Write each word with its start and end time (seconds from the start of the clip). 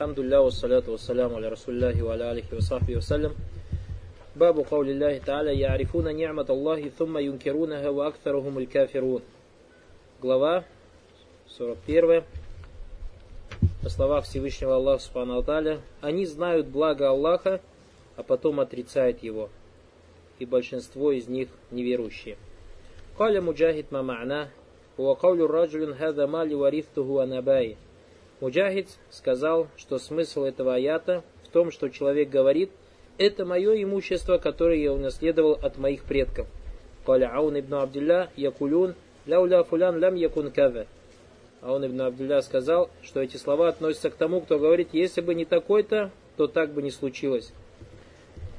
Хамдулля, 0.00 0.40
вассаляту 0.40 0.92
вассаляму 0.92 1.36
аля 1.36 1.50
расулляхи 1.50 2.00
ва 2.00 2.12
аля 2.12 2.30
алихи 2.30 2.54
ва 2.54 2.60
сахби 2.60 2.94
вассалям. 2.94 3.34
Бабу 4.34 4.64
каули 4.64 4.92
Аллахи 4.92 5.22
Та'аля, 5.24 5.52
«Я'рифуна 5.54 6.12
ни'мат 6.12 6.50
Аллахи, 6.50 6.92
thumма 6.98 7.22
юнкирунага 7.22 7.92
ва 7.92 8.08
актарухум 8.08 8.66
кафирун». 8.66 9.22
Глава 10.20 10.64
41. 11.48 12.24
По 13.82 13.88
словах 13.88 14.24
Всевышнего 14.24 14.76
Аллаха 14.76 15.02
Субхану 15.02 15.42
Та'аля, 15.42 15.80
«Они 16.00 16.26
знают 16.26 16.66
благо 16.66 17.08
Аллаха, 17.08 17.60
а 18.16 18.22
потом 18.22 18.60
отрицают 18.60 19.22
его, 19.22 19.48
и 20.38 20.44
большинство 20.44 21.12
из 21.12 21.28
них 21.28 21.48
неверующие». 21.70 22.36
قال 23.18 23.40
مجاهد 23.40 23.86
ما 23.90 24.02
معناه 24.02 24.48
هو 25.00 25.12
قول 25.12 25.42
الرجل 25.42 25.94
هذا 25.94 26.26
مالي 26.26 26.54
ورثته 26.54 27.22
عن 27.22 27.32
أبائي 27.32 27.76
Муджахид 28.41 28.87
сказал, 29.11 29.67
что 29.77 29.99
смысл 29.99 30.43
этого 30.43 30.73
аята 30.73 31.23
в 31.43 31.49
том, 31.49 31.69
что 31.69 31.89
человек 31.89 32.29
говорит, 32.29 32.71
это 33.19 33.45
мое 33.45 33.83
имущество, 33.83 34.39
которое 34.39 34.77
я 34.77 34.91
унаследовал 34.91 35.59
от 35.61 35.77
моих 35.77 36.03
предков. 36.03 36.47
Каля 37.05 37.31
Аун 37.35 37.59
ибн 37.59 37.75
Абдилля 37.75 38.31
якулюн 38.35 38.95
ляуля 39.27 39.63
фулян 39.63 39.99
лям 39.99 40.15
якун 40.15 40.49
каве. 40.49 40.87
Аун 41.61 41.85
ибн 41.85 42.01
Абдилля 42.01 42.41
сказал, 42.41 42.89
что 43.03 43.21
эти 43.21 43.37
слова 43.37 43.67
относятся 43.69 44.09
к 44.09 44.15
тому, 44.15 44.41
кто 44.41 44.57
говорит, 44.57 44.89
если 44.91 45.21
бы 45.21 45.35
не 45.35 45.45
такой-то, 45.45 46.09
то 46.35 46.47
так 46.47 46.71
бы 46.71 46.81
не 46.81 46.89
случилось. 46.89 47.53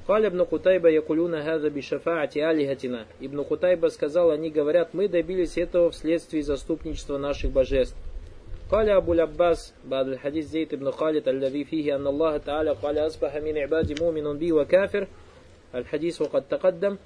Каля 0.06 0.28
ибн 0.28 0.44
Кутайба 0.44 0.90
якулюна 0.90 1.42
хаза 1.42 1.70
бишафаати 1.70 2.38
алихатина. 2.38 3.06
Ибн 3.18 3.42
Кутайба 3.42 3.88
сказал, 3.88 4.30
они 4.30 4.50
говорят, 4.50 4.94
мы 4.94 5.08
добились 5.08 5.58
этого 5.58 5.90
вследствие 5.90 6.44
заступничества 6.44 7.18
наших 7.18 7.50
божеств. 7.50 7.96
قال 8.71 8.89
أبو 8.89 9.13
العباس 9.13 9.73
بعد 9.85 10.07
الحديث 10.07 10.45
زيد 10.45 10.75
بن 10.75 10.91
خالد 10.91 11.27
الذي 11.27 11.63
فيه 11.63 11.95
أن 11.95 12.07
الله 12.07 12.37
تعالى 12.37 12.71
قال 12.71 12.97
أصبح 12.97 13.35
من 13.35 13.57
عبادي 13.57 13.95
مؤمن 14.01 14.37
بي 14.37 14.51
وكافر 14.51 15.07
الحديث 15.75 16.21
وقد 16.21 16.47
تقدم 16.47 16.97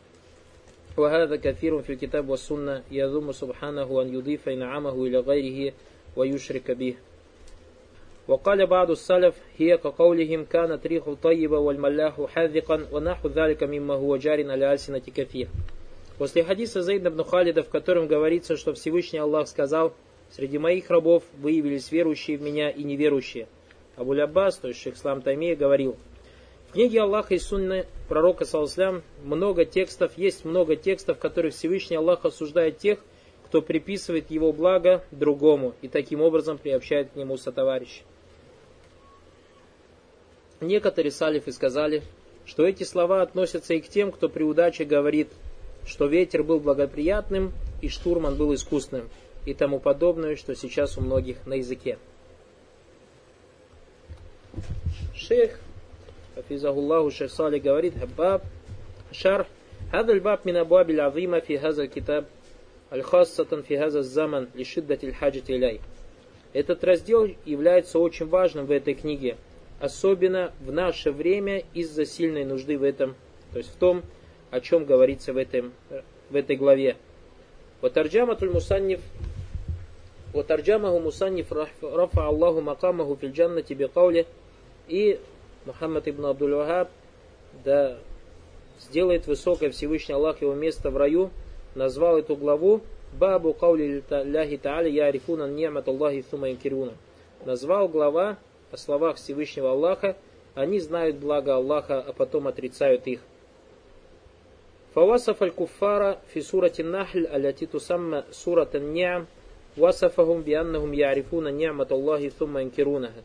وهذا 0.97 1.35
كثير 1.35 1.81
في 1.81 1.93
الكتاب 1.93 2.29
والسنة 2.29 2.83
يذم 2.91 3.31
سبحانه 3.31 4.01
أن 4.01 4.13
يضيف 4.13 4.49
نعمه 4.49 5.05
إلى 5.05 5.19
غيره 5.19 5.73
ويشرك 6.15 6.71
به 6.71 6.95
وقال 8.27 8.65
بعض 8.65 8.91
السلف 8.91 9.41
هي 9.57 9.77
كقولهم 9.77 10.45
كانت 10.45 10.87
ريح 10.87 11.09
طيبة 11.23 11.57
والملاح 11.57 12.21
حاذقا 12.21 12.87
ونحو 12.91 13.27
ذلك 13.27 13.63
مما 13.63 13.93
هو 13.93 14.17
جار 14.17 14.51
على 14.51 14.73
ألسنة 14.73 15.01
كثير 15.15 15.47
После 16.19 16.43
хадиса 16.43 16.83
Зейда 16.83 17.09
бн 17.09 17.23
Халида, 17.23 17.63
в 17.63 17.69
котором 17.69 18.05
говорится, 18.05 18.55
что 18.55 18.75
Всевышний 18.75 19.17
Аллах 19.17 19.47
сказал – 19.47 20.01
Среди 20.30 20.58
моих 20.58 20.90
рабов 20.90 21.24
выявились 21.38 21.90
верующие 21.90 22.36
в 22.36 22.42
меня 22.42 22.70
и 22.70 22.82
неверующие. 22.82 23.48
Абу 23.96 24.12
Ляббас, 24.12 24.58
то 24.58 24.68
есть 24.68 24.80
Шейх 24.80 24.96
Слам 24.96 25.22
Таймия, 25.22 25.56
говорил, 25.56 25.96
в 26.68 26.72
книге 26.72 27.02
Аллаха 27.02 27.34
и 27.34 27.38
Сунны 27.38 27.86
пророка 28.08 28.44
Саласлям 28.44 29.02
много 29.22 29.64
текстов, 29.64 30.18
есть 30.18 30.44
много 30.44 30.76
текстов, 30.76 31.16
в 31.16 31.20
которых 31.20 31.54
Всевышний 31.54 31.96
Аллах 31.96 32.24
осуждает 32.24 32.78
тех, 32.78 32.98
кто 33.46 33.62
приписывает 33.62 34.30
его 34.30 34.52
благо 34.52 35.04
другому 35.12 35.74
и 35.80 35.88
таким 35.88 36.20
образом 36.20 36.58
приобщает 36.58 37.10
к 37.10 37.16
нему 37.16 37.36
сотоварища. 37.36 38.02
Некоторые 40.60 41.12
салифы 41.12 41.52
сказали, 41.52 42.02
что 42.44 42.66
эти 42.66 42.82
слова 42.82 43.22
относятся 43.22 43.74
и 43.74 43.80
к 43.80 43.88
тем, 43.88 44.10
кто 44.10 44.28
при 44.28 44.42
удаче 44.42 44.84
говорит, 44.84 45.28
что 45.86 46.06
ветер 46.06 46.42
был 46.42 46.58
благоприятным 46.58 47.52
и 47.80 47.88
штурман 47.88 48.36
был 48.36 48.52
искусным 48.54 49.08
и 49.45 49.53
тому 49.53 49.79
подобное, 49.79 50.35
что 50.35 50.55
сейчас 50.55 50.97
у 50.97 51.01
многих 51.01 51.45
на 51.45 51.55
языке. 51.55 51.97
Шейх, 55.15 55.59
Хафизахуллаху 56.35 57.11
Шейх 57.11 57.31
Сали 57.31 57.59
говорит, 57.59 57.93
Баб, 58.15 58.43
Шар, 59.11 59.47
هذا 59.91 60.13
الباب 60.13 60.39
من 60.45 60.55
أبواب 60.55 60.89
العظيمة 60.89 61.39
في 61.39 61.59
هذا 61.59 61.83
الكتاب 61.83 62.25
الخاصة 62.93 63.61
في 63.61 63.77
هذا 63.77 63.99
الزمن 63.99 64.47
لشدة 64.55 64.99
الحاجة 65.03 65.43
إليه. 65.49 65.79
Этот 66.53 66.83
раздел 66.83 67.29
является 67.45 67.97
очень 67.99 68.27
важным 68.27 68.65
в 68.65 68.71
этой 68.71 68.93
книге, 68.93 69.37
особенно 69.79 70.53
в 70.59 70.71
наше 70.71 71.11
время 71.11 71.63
из-за 71.73 72.05
сильной 72.05 72.43
нужды 72.43 72.77
в 72.77 72.83
этом, 72.83 73.15
то 73.53 73.59
есть 73.59 73.73
в 73.73 73.75
том, 73.77 74.03
о 74.49 74.59
чем 74.59 74.83
говорится 74.83 75.31
в, 75.31 75.37
этом, 75.37 75.71
в 76.29 76.35
этой 76.35 76.57
главе. 76.57 76.97
Ватарджаматуль 77.81 78.49
Мусанниф 78.49 78.99
وترجمه 80.35 80.99
مصنف 80.99 81.53
رفع 81.83 82.29
الله 82.29 82.59
مقامه 82.59 83.15
في 83.15 83.25
الجنة 83.25 83.65
بقوله 83.69 84.25
и 84.87 85.19
Мухаммад 85.65 86.07
ибн 86.07 86.25
Абдул 86.25 86.57
Вахаб 86.57 86.89
да 87.63 87.97
сделает 88.79 89.27
высокое 89.27 89.69
Всевышний 89.69 90.15
Аллах 90.15 90.41
его 90.41 90.53
место 90.53 90.89
в 90.89 90.97
раю, 90.97 91.29
назвал 91.75 92.17
эту 92.17 92.35
главу 92.35 92.81
Бабу 93.13 93.53
Каули 93.53 94.03
Ляхи 94.09 94.57
Тааля 94.57 94.89
Я 94.89 95.05
Арифуна 95.05 95.49
Ни'мат 95.49 95.87
Аллахи 95.87 96.25
Сума 96.31 96.49
Инкируна. 96.49 96.93
Назвал 97.45 97.87
глава 97.87 98.37
о 98.71 98.77
словах 98.77 99.17
Всевышнего 99.17 99.71
Аллаха, 99.71 100.15
они 100.55 100.79
знают 100.79 101.17
благо 101.17 101.55
Аллаха, 101.55 101.99
а 101.99 102.13
потом 102.13 102.47
отрицают 102.47 103.07
их. 103.07 103.19
فوصف 104.95 105.43
الكفار 105.43 106.17
في 106.33 106.41
سورة 106.41 106.73
النحل 106.79 107.27
التي 107.27 107.65
تسمى 107.65 108.23
سورة 108.31 108.69
النعم 108.75 109.25
«Васафахум 109.76 110.42
бианнахум 110.42 110.92
ярифуна 110.92 111.48
нямат 111.48 111.92
Аллахи 111.92 112.32
сумма 112.38 112.62
инкирунаха». 112.62 113.22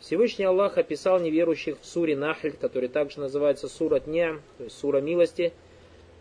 Всевышний 0.00 0.46
Аллах 0.46 0.78
описал 0.78 1.20
неверующих 1.20 1.76
в 1.80 1.86
суре 1.86 2.16
Нахль, 2.16 2.52
который 2.52 2.88
также 2.88 3.20
называется 3.20 3.68
сура 3.68 4.00
Дня, 4.00 4.38
то 4.58 4.64
есть 4.64 4.78
сура 4.78 5.00
милости, 5.00 5.52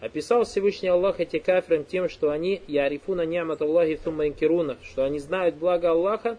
описал 0.01 0.43
Всевышний 0.43 0.89
Аллах 0.89 1.21
эти 1.21 1.39
кафирам 1.39 1.85
тем, 1.85 2.09
что 2.09 2.31
они 2.31 2.61
ярифуна 2.67 3.25
нямат 3.25 3.61
Аллахи 3.61 3.99
сумма 4.03 4.27
инкируна, 4.27 4.77
что 4.83 5.05
они 5.05 5.19
знают 5.19 5.55
благо 5.55 5.91
Аллаха 5.91 6.37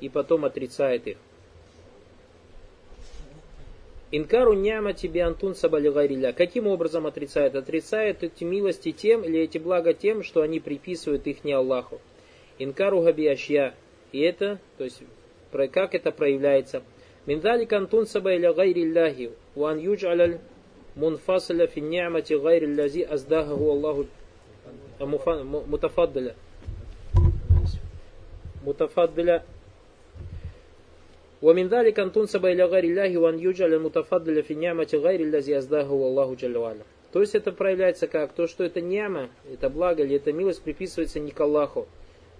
и 0.00 0.10
потом 0.10 0.44
отрицают 0.44 1.06
их. 1.06 1.16
Инкару 4.10 4.52
няма 4.52 4.92
тебе 4.92 5.22
антун 5.22 5.54
сабалигариля. 5.54 6.32
Каким 6.32 6.66
образом 6.66 7.06
отрицает? 7.06 7.56
Отрицает 7.56 8.22
эти 8.22 8.44
милости 8.44 8.92
тем 8.92 9.24
или 9.24 9.40
эти 9.40 9.58
блага 9.58 9.94
тем, 9.94 10.22
что 10.22 10.42
они 10.42 10.60
приписывают 10.60 11.26
их 11.26 11.42
не 11.42 11.52
Аллаху. 11.52 12.00
Инкару 12.59 13.01
габи 13.01 13.27
ашья. 13.27 13.73
И 14.11 14.19
это, 14.21 14.59
то 14.77 14.83
есть, 14.83 15.01
как 15.71 15.95
это 15.95 16.11
проявляется? 16.11 16.83
Миндали 17.25 17.65
кантун 17.65 18.05
саба 18.05 18.35
иля 18.35 18.53
гайрилляхи. 18.53 19.31
Уан 19.55 19.77
юджаляль 19.79 20.39
мунфасаля 20.95 21.67
фи 21.67 21.81
ни'мати 21.81 22.33
гайриллязи 22.33 23.01
аздахаху 23.01 23.71
Аллаху 23.71 24.07
мутафаддаля. 24.99 26.35
Мутафаддаля 28.63 29.43
ومن 31.41 31.67
ذلك 31.69 31.99
أن 31.99 32.11
تنسب 32.11 32.45
إلى 32.45 32.63
غير 32.63 32.83
الله 32.83 33.17
وأن 33.17 33.39
يجعل 33.39 33.73
المتفضل 33.73 34.43
في 34.43 34.55
نعمة 34.55 34.89
غير 34.93 35.19
الذي 35.19 35.57
أزداه 35.57 35.89
الله 35.89 36.35
جل 36.35 36.57
وعلا. 36.57 36.83
То 37.11 37.19
есть 37.19 37.35
это 37.35 37.51
проявляется 37.51 38.07
как 38.07 38.31
то, 38.33 38.47
что 38.47 38.63
это 38.63 38.79
няма, 38.79 39.29
это 39.51 39.69
благо 39.69 40.03
или 40.03 40.15
это 40.15 40.31
милость 40.31 40.61
приписывается 40.61 41.19
не 41.19 41.31
к 41.31 41.41
Аллаху, 41.41 41.87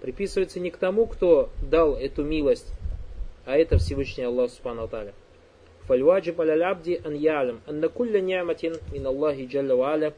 приписывается 0.00 0.60
не 0.60 0.70
к 0.70 0.76
тому, 0.76 1.06
кто 1.06 1.50
дал 1.62 1.96
эту 1.96 2.24
милость, 2.24 2.72
а 3.44 3.56
это 3.56 3.78
Всевышний 3.78 4.24
Аллах 4.24 4.50
Субхану 4.50 4.88
Таля. 4.88 5.14
Фальваджиб 5.86 6.40
аля 6.40 6.70
абди 6.70 7.00
ан 7.04 7.14
ялям, 7.14 7.60
анна 7.66 7.88
кулля 7.88 8.20
мин 8.20 9.06
Аллахи 9.06 9.46
джалля 9.46 9.74
ва'аля. 9.74 10.14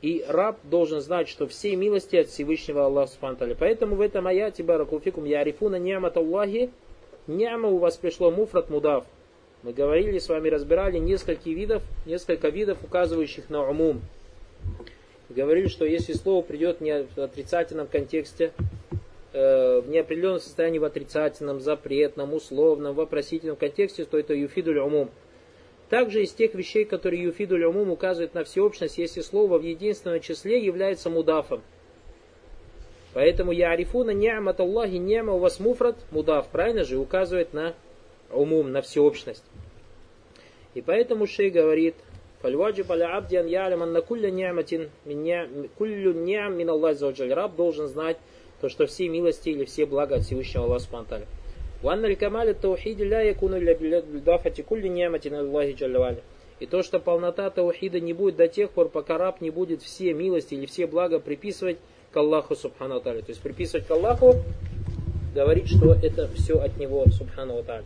И 0.00 0.24
раб 0.26 0.58
должен 0.64 1.00
знать, 1.00 1.28
что 1.28 1.46
все 1.46 1.76
милости 1.76 2.16
от 2.16 2.28
Всевышнего 2.28 2.84
Аллаха 2.84 3.12
Субхану 3.12 3.36
Таля. 3.36 3.54
Поэтому 3.58 3.94
в 3.94 4.00
этом 4.00 4.26
аяте 4.26 4.64
баракулфикум 4.64 5.24
ярифуна 5.24 5.76
ниамат 5.76 6.16
Аллахи 6.16 6.70
Няма 7.28 7.68
у 7.68 7.78
вас 7.78 7.96
пришло 7.96 8.32
муфрат 8.32 8.68
мудав. 8.68 9.04
Мы 9.62 9.72
говорили 9.72 10.18
с 10.18 10.28
вами, 10.28 10.48
разбирали 10.48 10.98
несколько 10.98 11.50
видов, 11.50 11.84
несколько 12.04 12.48
видов, 12.48 12.78
указывающих 12.82 13.48
на 13.48 13.64
умум. 13.68 14.00
Говорили, 15.28 15.68
что 15.68 15.84
если 15.84 16.14
слово 16.14 16.42
придет 16.42 16.80
не 16.80 17.04
в 17.04 17.18
отрицательном 17.18 17.86
контексте, 17.86 18.52
э, 19.32 19.80
в 19.80 19.88
неопределенном 19.88 20.40
состоянии 20.40 20.78
в 20.78 20.84
отрицательном, 20.84 21.60
запретном, 21.60 22.34
условном, 22.34 22.94
вопросительном 22.94 23.56
контексте, 23.56 24.04
то 24.04 24.18
это 24.18 24.34
юфидуль 24.34 24.78
умум. 24.78 25.10
Также 25.88 26.22
из 26.22 26.32
тех 26.32 26.54
вещей, 26.54 26.84
которые 26.84 27.22
юфидуль 27.22 27.64
умум 27.64 27.90
указывают 27.90 28.34
на 28.34 28.44
всеобщность, 28.44 28.96
если 28.98 29.20
слово 29.20 29.58
в 29.58 29.62
единственном 29.62 30.20
числе 30.20 30.64
является 30.64 31.10
мудафом. 31.10 31.62
Поэтому 33.14 33.52
я 33.52 33.72
арифуна 33.72 34.12
ни'мат 34.12 34.60
Аллахи 34.60 34.96
ни'ма 34.96 35.34
у 35.34 35.38
вас 35.38 35.60
муфрат 35.60 35.96
мудав, 36.10 36.48
правильно 36.48 36.84
же, 36.84 36.96
указывает 36.96 37.52
на 37.52 37.74
умум, 38.30 38.72
на 38.72 38.80
всеобщность. 38.80 39.44
И 40.72 40.80
поэтому 40.80 41.26
шей 41.26 41.50
говорит, 41.50 41.94
фальваджиб 42.40 42.90
аля 42.90 43.14
абдиан 43.14 43.46
ялям 43.46 43.82
анна 43.82 44.00
кулля 44.00 44.30
ни'матин 44.30 44.88
куллю 45.76 46.14
ни'ам 46.14 46.56
мин 46.56 46.70
Аллах. 46.70 46.96
Раб 47.18 47.54
должен 47.56 47.86
знать 47.86 48.16
то, 48.61 48.69
что 48.69 48.87
все 48.87 49.07
милости 49.07 49.49
или 49.49 49.65
все 49.65 49.85
блага 49.85 50.15
от 50.15 50.23
Всевышнего 50.23 50.65
Аллаха 50.65 50.85
Субтитры. 50.85 51.25
وأن 51.83 52.05
الكمال 52.05 52.49
التوحيد 52.49 53.01
لا 53.01 53.21
يكون 53.21 53.53
إلا 53.53 53.73
بالإضافة 53.73 54.63
كل 54.69 54.91
نعمة 54.91 55.21
إلى 55.25 55.39
الله 55.39 55.71
جل 55.71 55.97
وعلا. 55.97 56.21
И 56.59 56.65
то, 56.65 56.81
что 56.81 56.99
полнота 56.99 57.51
таухида 57.51 57.99
не 57.99 58.13
будет 58.13 58.35
до 58.35 58.47
тех 58.47 58.71
пор, 58.71 58.89
пока 58.89 59.19
раб 59.19 59.41
не 59.41 59.51
будет 59.51 59.83
все 59.83 60.11
милости 60.13 60.55
или 60.55 60.65
все 60.65 60.87
блага 60.87 61.19
приписывать 61.19 61.77
к 62.11 62.17
Аллаху 62.17 62.55
Субхану 62.55 62.99
Таля. 62.99 63.21
То 63.21 63.29
есть 63.29 63.41
приписывать 63.41 63.85
к 63.85 63.91
Аллаху, 63.91 64.37
говорить, 65.35 65.69
что 65.69 65.93
это 65.93 66.27
все 66.29 66.59
от 66.59 66.77
него 66.77 67.05
Субхану 67.11 67.61
Таля. 67.61 67.83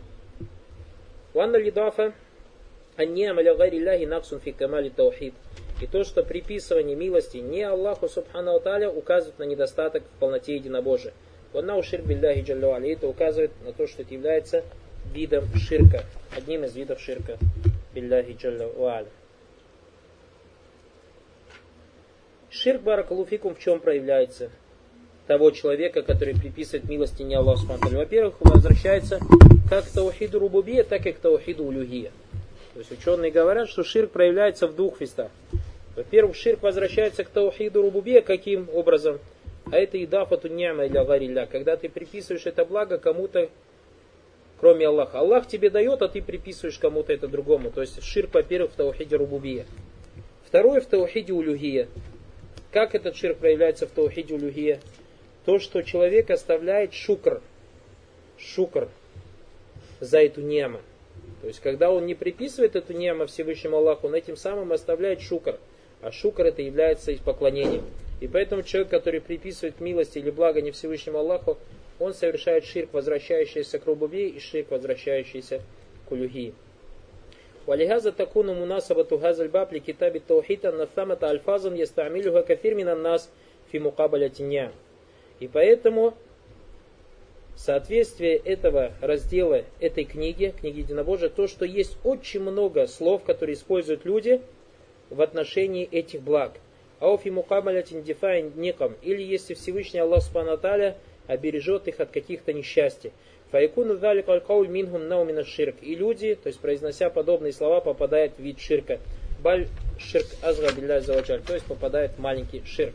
Ванна 1.34 1.56
лидафа 1.56 2.14
анниам 2.96 3.38
аля 3.38 3.54
гайри 3.54 3.78
ляхи 3.78 4.04
наксун 4.04 4.40
фи 4.40 4.52
камали 4.52 4.88
таухид. 4.88 5.34
и 5.79 5.85
то, 5.85 6.03
что 6.03 6.23
приписывание 6.23 6.95
милости 6.95 7.37
не 7.37 7.61
Аллаху 7.61 8.07
Субхану 8.09 8.59
Таля 8.59 8.89
указывает 8.89 9.37
на 9.37 9.43
недостаток 9.43 10.03
в 10.03 10.19
полноте 10.19 10.55
единобожия. 10.55 11.13
Ванна 11.53 11.77
ушир 11.77 12.01
билляхи 12.01 12.41
джаллу 12.41 12.73
Это 12.73 13.07
указывает 13.07 13.51
на 13.63 13.73
то, 13.73 13.85
что 13.85 14.01
это 14.01 14.13
является 14.13 14.63
видом 15.13 15.45
ширка, 15.55 16.03
одним 16.35 16.63
из 16.63 16.75
видов 16.75 16.99
ширка. 16.99 17.37
Билляхи 17.93 18.35
джаллу 18.39 19.05
Ширк 22.49 22.81
баракалуфикум 22.81 23.53
в 23.53 23.59
чем 23.59 23.79
проявляется? 23.79 24.49
Того 25.27 25.51
человека, 25.51 26.01
который 26.01 26.33
приписывает 26.33 26.89
милости 26.89 27.21
не 27.21 27.35
Аллаху 27.35 27.67
Субхану 27.67 27.97
Во-первых, 27.97 28.35
возвращается 28.39 29.19
как 29.69 29.85
к 29.85 29.89
таухиду 29.89 30.39
рубубия, 30.39 30.83
так 30.83 31.05
и 31.05 31.11
к 31.11 31.19
таухиду 31.19 31.65
улюгия. 31.65 32.11
То 32.73 32.79
есть 32.79 32.91
ученые 32.91 33.31
говорят, 33.31 33.69
что 33.69 33.83
ширк 33.83 34.11
проявляется 34.11 34.67
в 34.67 34.75
двух 34.75 35.01
местах. 35.01 35.29
Во-первых, 35.97 36.35
ширк 36.35 36.61
возвращается 36.61 37.23
к 37.23 37.29
таухиду 37.29 37.81
рубубия, 37.81 38.21
каким 38.21 38.69
образом? 38.71 39.19
А 39.71 39.77
это 39.77 40.01
идафату 40.01 40.47
няма 40.47 40.85
или 40.85 41.03
гарилля, 41.03 41.47
когда 41.47 41.75
ты 41.75 41.89
приписываешь 41.89 42.45
это 42.45 42.65
благо 42.65 42.99
кому-то, 42.99 43.49
кроме 44.59 44.85
Аллаха. 44.85 45.17
Аллах 45.17 45.47
тебе 45.47 45.71
дает, 45.71 46.03
а 46.03 46.07
ты 46.07 46.21
приписываешь 46.21 46.77
кому-то 46.77 47.11
это 47.11 47.27
другому. 47.27 47.71
То 47.71 47.81
есть 47.81 48.03
ширк, 48.03 48.35
во-первых, 48.35 48.73
в 48.73 48.75
таухиде 48.75 49.15
рубубия. 49.15 49.65
Второе 50.45 50.81
в 50.81 50.85
таухиде 50.85 51.33
улюгия. 51.33 51.87
Как 52.71 52.93
этот 52.93 53.15
ширк 53.15 53.39
проявляется 53.39 53.87
в 53.87 53.89
таухиде 53.89 54.35
улюгия? 54.35 54.79
То, 55.45 55.57
что 55.57 55.81
человек 55.81 56.29
оставляет 56.29 56.93
шукр, 56.93 57.41
шукр 58.37 58.87
за 59.99 60.19
эту 60.19 60.41
нему. 60.41 60.77
То 61.41 61.47
есть, 61.47 61.59
когда 61.59 61.89
он 61.89 62.05
не 62.05 62.13
приписывает 62.13 62.75
эту 62.75 62.93
нему 62.93 63.25
Всевышнему 63.25 63.77
Аллаху, 63.77 64.05
он 64.05 64.13
этим 64.13 64.37
самым 64.37 64.73
оставляет 64.73 65.21
шукр. 65.21 65.57
А 66.00 66.10
шукр 66.10 66.46
это 66.46 66.62
является 66.62 67.12
поклонением. 67.24 67.84
И 68.20 68.28
поэтому 68.28 68.62
человек, 68.62 68.90
который 68.90 69.20
приписывает 69.20 69.80
милость 69.80 70.16
или 70.16 70.30
благо 70.30 70.60
не 70.60 70.70
Всевышнему 70.70 71.18
Аллаху, 71.18 71.58
он 71.98 72.14
совершает 72.14 72.64
ширк, 72.64 72.92
возвращающийся 72.92 73.78
к 73.78 73.86
рубубе, 73.86 74.28
и 74.28 74.40
ширк, 74.40 74.70
возвращающийся 74.70 75.60
к 76.08 76.12
улюхи. 76.12 76.54
ولهذا 77.66 78.10
تكون 78.10 78.60
مناسبة 78.60 79.20
هذا 79.22 79.42
الباب 79.42 79.72
لكتاب 79.72 80.16
التوحيد 80.16 80.66
أن 80.66 80.84
ثمة 80.96 81.18
ألفاظا 81.22 81.74
يستعملها 81.74 82.40
كثير 82.40 82.74
من 82.74 82.88
الناس 82.88 83.28
في 83.70 83.78
مقابلة 83.78 84.32
النعم. 84.40 84.72
И 85.40 85.48
поэтому 85.48 86.14
соответствие 87.56 88.36
этого 88.36 88.92
раздела, 89.00 89.64
этой 89.80 90.04
книги, 90.04 90.54
книги 90.60 90.80
Единобожия, 90.80 91.28
то, 91.28 91.46
что 91.46 91.64
есть 91.64 91.96
очень 92.04 92.40
много 92.40 92.86
слов, 92.86 93.24
которые 93.24 93.54
используют 93.54 94.04
люди 94.04 94.40
в 95.09 95.21
отношении 95.21 95.87
этих 95.89 96.21
благ. 96.21 96.53
Ауфи 96.99 97.29
мукамалятин 97.29 98.01
дифайн 98.01 98.51
неком 98.55 98.95
Или 99.03 99.21
если 99.21 99.53
Всевышний 99.53 99.99
Аллах 99.99 100.23
Субхану 100.23 100.59
обережет 101.27 101.87
их 101.87 101.99
от 101.99 102.09
каких-то 102.09 102.53
несчастий. 102.53 103.11
Файкуну 103.51 103.97
валик 103.97 104.27
алькауль 104.27 104.67
мингум 104.67 105.07
наумина 105.07 105.45
ширк. 105.45 105.75
И 105.81 105.95
люди, 105.95 106.35
то 106.35 106.47
есть 106.47 106.59
произнося 106.59 107.09
подобные 107.09 107.53
слова, 107.53 107.81
попадают 107.81 108.33
в 108.37 108.39
вид 108.39 108.59
ширка. 108.59 108.99
Баль 109.41 109.67
ширк 109.99 110.27
азга 110.41 110.73
билля. 110.73 111.01
То 111.01 111.53
есть 111.53 111.65
попадает 111.65 112.11
в 112.11 112.19
маленький 112.19 112.63
ширк. 112.65 112.93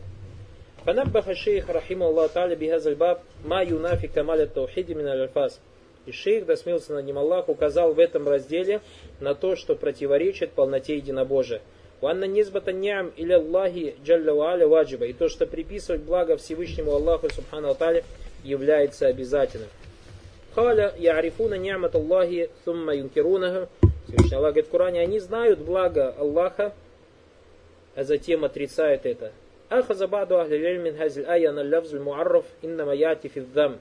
Фанаббаха 0.83 1.33
шейх 1.33 1.69
рахима 1.69 2.07
Аллах 2.07 2.31
таля 2.31 2.55
бихазаль 2.55 2.95
баб 2.95 3.21
ма 3.45 3.63
юнафи 3.63 4.07
камаля 4.07 4.47
таухиди 4.47 4.93
мин 4.93 5.07
альфаз. 5.07 5.59
И 6.05 6.11
шейх, 6.11 6.45
да 6.45 6.57
смеялся 6.57 6.93
над 6.93 7.05
ним 7.05 7.17
Аллах, 7.17 7.47
указал 7.47 7.93
в 7.93 7.99
этом 7.99 8.27
разделе 8.27 8.81
на 9.21 9.33
то, 9.33 9.55
что 9.55 9.75
противоречит 9.75 10.51
полноте 10.51 10.97
единобожия. 10.97 11.61
Ванна 12.03 12.25
низбата 12.25 12.73
ниам 12.73 13.13
или 13.15 13.31
Аллахи 13.31 13.95
джалля 14.03 14.33
ваджиба. 14.67 15.05
И 15.05 15.13
то, 15.13 15.29
что 15.29 15.47
приписывать 15.47 16.01
благо 16.01 16.35
Всевышнему 16.35 16.91
Аллаху 16.91 17.29
Субхану 17.29 17.69
Атали 17.69 18.03
является 18.43 19.07
обязательным. 19.07 19.69
Халя 20.53 20.93
ярифуна 20.97 21.53
нямат 21.53 21.95
Аллахи 21.95 22.49
сумма 22.65 22.93
юнкирунага. 22.93 23.69
Всевышний 24.05 24.35
Аллах 24.35 24.51
говорит 24.51 24.67
в 24.67 24.71
Коране, 24.71 24.99
они 24.99 25.19
знают 25.19 25.59
благо 25.59 26.13
Аллаха, 26.19 26.73
а 27.95 28.03
затем 28.03 28.43
отрицают 28.43 29.05
это. 29.05 29.31
Ахаза 29.69 30.09
баду 30.09 30.37
ахлилель 30.39 30.79
мин 30.79 30.97
хазиль 30.97 31.25
айя 31.25 31.53
налявзуль 31.53 32.01
муарраф 32.01 32.43
иннама 32.61 32.93
яти 32.93 33.29
фиддам. 33.29 33.79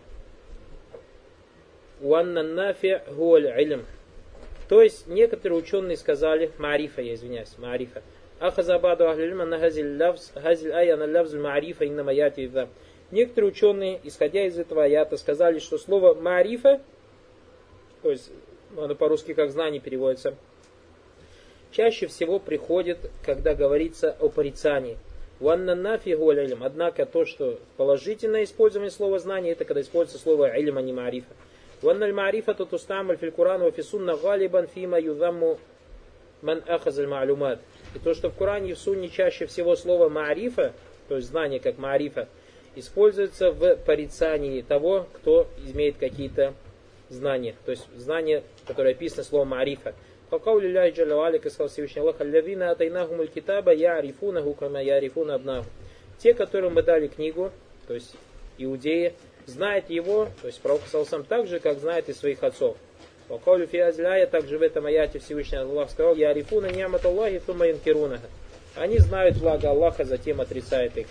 Ванна 2.01 2.45
нафи 2.45 3.03
гуаль 3.11 3.53
илм. 3.61 3.85
То 4.73 4.81
есть 4.81 5.07
некоторые 5.07 5.59
ученые 5.59 5.99
сказали, 5.99 6.51
Маарифа, 6.57 7.03
я 7.03 7.13
извиняюсь, 7.13 7.59
Маарифа. 7.59 8.03
Ахаза 8.41 8.79
баду 8.79 9.07
ахлилма 9.07 9.45
на 9.45 9.59
хазиль 9.59 10.03
ая 10.03 10.97
на 10.97 11.05
лавз 11.05 11.35
Маарифа 11.35 11.85
инна 11.85 12.03
маяти 12.03 12.51
Некоторые 13.11 13.51
ученые, 13.51 14.01
исходя 14.03 14.47
из 14.47 14.59
этого 14.59 14.85
аята, 14.85 15.19
сказали, 15.19 15.59
что 15.59 15.77
слово 15.77 16.15
Маарифа, 16.15 16.81
то 18.01 18.13
есть 18.13 18.33
оно 18.75 18.95
по-русски 18.95 19.35
как 19.35 19.51
знание 19.51 19.79
переводится, 19.79 20.37
чаще 21.71 22.07
всего 22.07 22.39
приходит, 22.39 23.11
когда 23.27 23.55
говорится 23.55 24.17
о 24.21 24.31
порицании. 24.31 24.97
Однако 25.39 27.05
то, 27.05 27.27
что 27.27 27.59
положительное 27.77 28.45
использование 28.45 28.91
слова 28.91 29.19
знания, 29.19 29.51
это 29.51 29.67
когда 29.67 29.83
используется 29.83 30.23
слово 30.23 30.57
илм, 30.57 30.79
а 30.79 30.81
не 30.81 30.95
маарифа. 30.95 31.35
وأن 31.84 32.04
المعرفة 32.04 32.54
تستعمل 32.54 33.18
في 33.18 33.26
القرآن 33.26 33.62
وفي 33.62 33.80
السنة 33.80 34.14
غالبا 34.14 34.66
فيما 34.66 34.98
يذم 34.98 35.56
من 36.44 36.62
أخذ 36.68 37.00
المعلومات. 37.00 37.60
И 37.96 38.00
то, 38.00 38.14
что 38.14 38.30
в 38.30 38.36
Коране 38.36 38.72
и 38.72 38.74
в 38.74 38.80
Сунне 38.80 39.10
чаще 39.10 39.46
всего 39.46 39.76
слово 39.76 40.10
маарифа, 40.10 40.74
то 41.08 41.16
есть 41.16 41.30
знание 41.30 41.60
как 41.60 41.78
маарифа, 41.78 42.28
используется 42.76 43.52
в 43.52 43.76
порицании 43.78 44.62
того, 44.62 45.08
кто 45.14 45.48
имеет 45.74 45.98
какие-то 45.98 46.54
знания. 47.10 47.56
То 47.66 47.72
есть 47.72 47.88
знание, 47.96 48.44
которое 48.66 48.92
описано 48.92 49.24
словом 49.24 49.50
маарифа. 49.50 49.94
فقول 50.30 50.66
الله 50.66 50.90
جل 50.90 51.14
وعلا, 51.14 51.40
как 51.40 51.52
сказал 51.52 51.70
Всевышний 51.70 52.02
Аллах, 52.02 52.20
«Аллавина 52.20 52.72
атайнахум 52.72 53.22
аль-китаба 53.22 53.74
я'рифунаху 53.74 54.54
кама 54.56 54.82
я'рифуна 54.84 55.36
абнаху». 55.36 55.70
Те, 56.20 56.34
которым 56.34 56.74
мы 56.74 56.84
дали 56.84 57.08
книгу, 57.08 57.52
то 57.88 57.94
есть 57.94 58.14
иудеи, 58.58 59.14
знает 59.47 59.91
его, 59.91 60.29
то 60.41 60.47
есть 60.47 60.61
пророк 60.61 60.83
сам 60.87 61.25
так 61.25 61.47
же, 61.47 61.61
как 61.61 61.79
знает 61.79 62.09
и 62.09 62.13
своих 62.13 62.43
отцов. 62.43 62.77
Вакалю 63.29 63.67
фиазляя, 63.67 64.27
также 64.27 64.59
в 64.59 64.63
этом 64.63 64.87
аяте 64.87 65.19
Всевышний 65.19 65.59
Аллах 65.59 65.91
сказал, 65.91 66.15
я 66.17 66.31
арифуна 66.31 66.67
нямат 66.67 67.05
Аллахи 67.05 67.39
фума 67.39 67.67
янкирунаха. 67.67 68.27
Они 68.75 68.99
знают 68.99 69.39
благо 69.39 69.71
Аллаха, 69.71 70.05
затем 70.05 70.41
отрицают 70.41 70.97
их. 70.97 71.07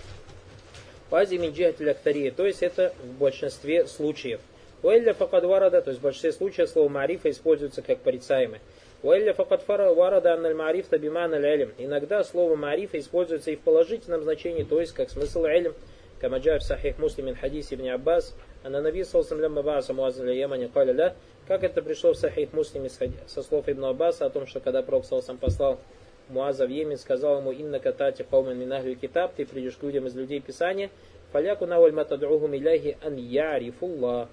Пази 1.10 1.36
минджихатель 1.36 1.90
актария, 1.90 2.30
то 2.30 2.46
есть 2.46 2.62
это 2.62 2.94
в 3.02 3.18
большинстве 3.18 3.86
случаев. 3.86 4.40
Уэлля 4.82 5.14
факад 5.14 5.44
варада, 5.44 5.80
то 5.82 5.90
есть 5.90 6.00
в 6.00 6.02
большинстве 6.02 6.32
случаев 6.32 6.68
слово 6.68 6.88
марифа 6.88 7.30
используется 7.30 7.82
как 7.82 7.98
порицаемое. 7.98 8.60
Уэлля 9.02 9.32
факад 9.32 9.64
варада 9.66 10.34
анналь 10.34 10.54
мариф 10.54 10.86
табиман 10.86 11.34
аль 11.34 11.70
Иногда 11.78 12.24
слово 12.24 12.56
марифа 12.56 12.98
используется 12.98 13.50
и 13.50 13.56
в 13.56 13.60
положительном 13.60 14.22
значении, 14.22 14.64
то 14.64 14.80
есть 14.80 14.92
как 14.92 15.10
смысл 15.10 15.44
элем. 15.44 15.74
كما 16.21 16.37
جاء 16.37 16.57
في 16.57 16.63
صحيح 16.63 16.99
مسلم 16.99 17.25
من 17.25 17.35
حديث 17.35 17.73
ابن 17.73 17.87
عباس 17.87 18.35
أن 18.65 18.75
النبي 18.75 19.03
صلى 19.03 19.19
الله 19.19 19.31
عليه 19.31 19.41
وسلم 19.41 19.51
لما 19.51 19.61
بعث 19.61 19.91
معاذ 19.91 20.21
إلى 20.21 20.31
اليمن 20.31 20.67
قال 20.67 20.97
له 20.97 21.13
как 21.47 21.63
это 21.63 21.81
пришло 21.81 22.11
в 22.11 22.17
Сахих 22.17 22.51
Муслиме 22.51 22.89
со 23.25 23.41
слов 23.41 23.69
Ибн 23.69 23.85
Аббаса 23.85 24.25
о 24.25 24.29
том, 24.29 24.45
что 24.47 24.59
когда 24.59 24.81
Пророк 24.81 25.05
сам 25.05 25.37
послал 25.37 25.79
Муаза 26.27 26.67
в 26.67 26.69
Йемен, 26.69 26.97
сказал 26.97 27.39
ему, 27.39 27.53
«Инна 27.53 27.79
катати 27.79 28.25
каумен 28.29 28.59
минахли 28.59 28.95
китаб, 28.95 29.33
ты 29.33 29.45
придешь 29.45 29.77
к 29.77 29.83
людям 29.83 30.07
из 30.07 30.15
людей 30.15 30.41
Писания, 30.41 30.89
фаляку 31.31 31.65
наваль 31.65 31.93
матадухум 31.93 32.53
иляхи 32.53 32.97
ан 33.01 33.15
ярифуллах, 33.15 34.27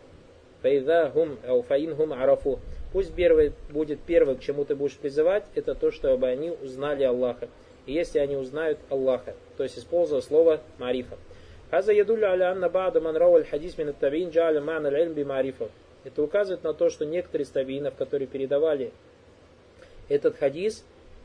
фаида 0.61 1.13
хум, 1.15 1.39
ау 1.47 1.63
фаин 1.63 1.95
хум 1.95 2.13
арафу». 2.13 2.59
Пусть 2.93 3.13
первый, 3.15 3.53
будет 3.71 4.01
первым, 4.01 4.37
к 4.37 4.41
чему 4.41 4.65
ты 4.65 4.75
будешь 4.75 4.97
призывать, 4.97 5.45
это 5.55 5.75
то, 5.75 5.91
чтобы 5.91 6.29
они 6.29 6.51
узнали 6.51 7.03
Аллаха. 7.05 7.49
И 7.87 7.93
если 7.93 8.19
они 8.21 8.37
узнают 8.37 8.79
Аллаха, 8.89 9.35
то 9.57 9.65
есть 9.65 9.79
используя 9.79 10.21
слово 10.21 10.61
марифа. 10.79 11.17
Хаза 11.72 11.94
ядулю 11.94 12.28
аля 12.28 12.52
анна 12.52 12.68
ба'да 12.68 13.00
ман 13.00 13.16
рауаль 13.16 13.46
хадис 13.46 13.78
мин 13.78 13.90
аттабин 13.90 14.30
джа'аля 14.30 14.60
ма'на 14.60 14.88
аль 14.88 15.14
би 15.14 15.24
марифа. 15.24 15.70
Это 16.04 16.24
указывает 16.24 16.64
на 16.64 16.74
то, 16.74 16.90
что 16.90 17.06
некоторые 17.06 17.46
из 17.46 17.50
табиинов, 17.50 17.96
которые 17.96 18.28
передавали 18.28 18.92
этот 20.08 20.38
хадис, 20.38 20.84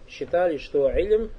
считали, 0.09 0.59
что 0.59 0.91
илм 0.91 1.31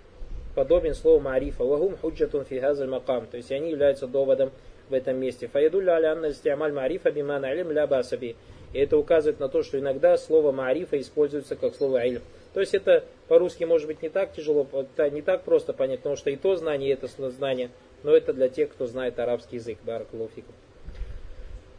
подобен 0.55 0.95
слову 0.95 1.19
марифа. 1.19 1.63
Вахум 1.63 1.97
худжатун 1.97 2.45
фи 2.45 2.59
хазаль 2.59 2.87
макам. 2.87 3.27
То 3.27 3.37
есть 3.37 3.51
они 3.51 3.69
являются 3.69 4.07
доводом 4.07 4.51
в 4.89 4.93
этом 4.93 5.17
месте. 5.17 5.47
Фаядулля 5.47 5.93
аля 5.93 6.13
анна 6.13 6.31
истиамаль 6.31 6.73
марифа 6.73 7.11
бимана 7.11 7.53
илм 7.53 7.71
ля 7.71 7.85
басаби. 7.85 8.35
И 8.73 8.79
это 8.79 8.97
указывает 8.97 9.39
на 9.39 9.49
то, 9.49 9.63
что 9.63 9.79
иногда 9.79 10.17
слово 10.17 10.51
маарифа 10.51 10.99
используется 10.99 11.55
как 11.55 11.75
слово 11.75 12.05
ильм. 12.05 12.21
То 12.53 12.59
есть 12.59 12.73
это 12.73 13.03
по-русски 13.27 13.65
может 13.65 13.87
быть 13.87 14.01
не 14.01 14.09
так 14.09 14.33
тяжело, 14.33 14.67
не 15.11 15.21
так 15.21 15.43
просто 15.43 15.73
понять, 15.73 15.99
потому 15.99 16.15
что 16.15 16.29
и 16.29 16.35
то 16.35 16.55
знание, 16.55 16.89
и 16.89 16.93
это 16.93 17.07
знание, 17.31 17.69
но 18.02 18.14
это 18.14 18.32
для 18.32 18.48
тех, 18.48 18.70
кто 18.70 18.86
знает 18.86 19.18
арабский 19.18 19.56
язык. 19.56 19.78
Баракулуфикум. 19.84 20.54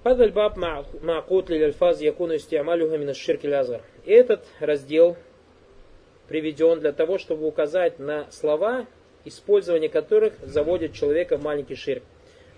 هذا 0.04 0.24
الباب 0.24 0.58
معقود 1.04 1.52
للألفاظ 1.52 2.02
يكون 2.02 2.32
استعمالها 2.32 2.98
من 2.98 3.10
الشرك 3.10 3.46
الأصغر. 3.46 3.82
Этот 4.08 4.44
раздел 4.60 5.16
приведен 6.28 6.80
для 6.80 6.92
того, 6.92 7.20
чтобы 7.20 7.46
указать 7.46 8.00
на 8.00 8.26
слова, 8.32 8.88
использование 9.26 9.90
которых 9.90 10.34
заводит 10.42 10.94
человека 10.94 11.38
в 11.38 11.44
маленький 11.44 11.76
ширк. 11.76 12.04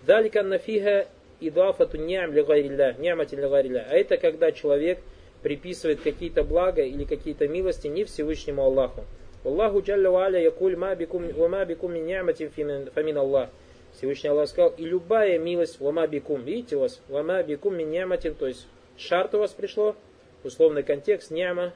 Далика 0.06 0.42
нафиха 0.42 1.08
идафату 1.42 1.98
ням 1.98 2.32
лигайрилля, 2.32 2.96
нямати 2.98 3.36
лигайрилля. 3.36 3.88
А 3.90 3.96
это 3.96 4.18
когда 4.18 4.52
человек 4.52 5.00
приписывает 5.42 6.00
какие-то 6.02 6.44
блага 6.44 6.84
или 6.84 7.04
какие-то 7.04 7.48
милости 7.48 7.88
не 7.88 8.06
Всевышнему 8.06 8.64
Аллаху. 8.64 9.04
Аллаху 9.45 9.81
джалля 9.81 10.11
ва 10.11 10.25
аля 10.25 10.41
якуль 10.41 10.77
ма 10.77 10.95
бикум 10.95 11.29
ва 11.33 11.49
ма 11.49 11.65
бикум 11.65 11.93
мин 11.93 12.07
нямати 12.07 12.49
фамин 12.49 13.19
Аллах. 13.19 13.51
Всевышний 13.93 14.31
Аллах 14.31 14.49
сказал, 14.49 14.71
и 14.77 14.85
любая 14.85 15.39
милость 15.39 15.81
вама 15.81 16.07
бикум, 16.07 16.43
видите 16.43 16.77
у 16.77 16.81
вас, 16.81 17.01
вама 17.09 17.43
бикум 17.43 17.77
мин 17.77 17.91
няматин, 17.91 18.35
то 18.35 18.47
есть 18.47 18.67
шарт 18.97 19.35
у 19.35 19.39
вас 19.39 19.53
пришло, 19.53 19.97
условный 20.45 20.83
контекст, 20.83 21.31
няма 21.31 21.73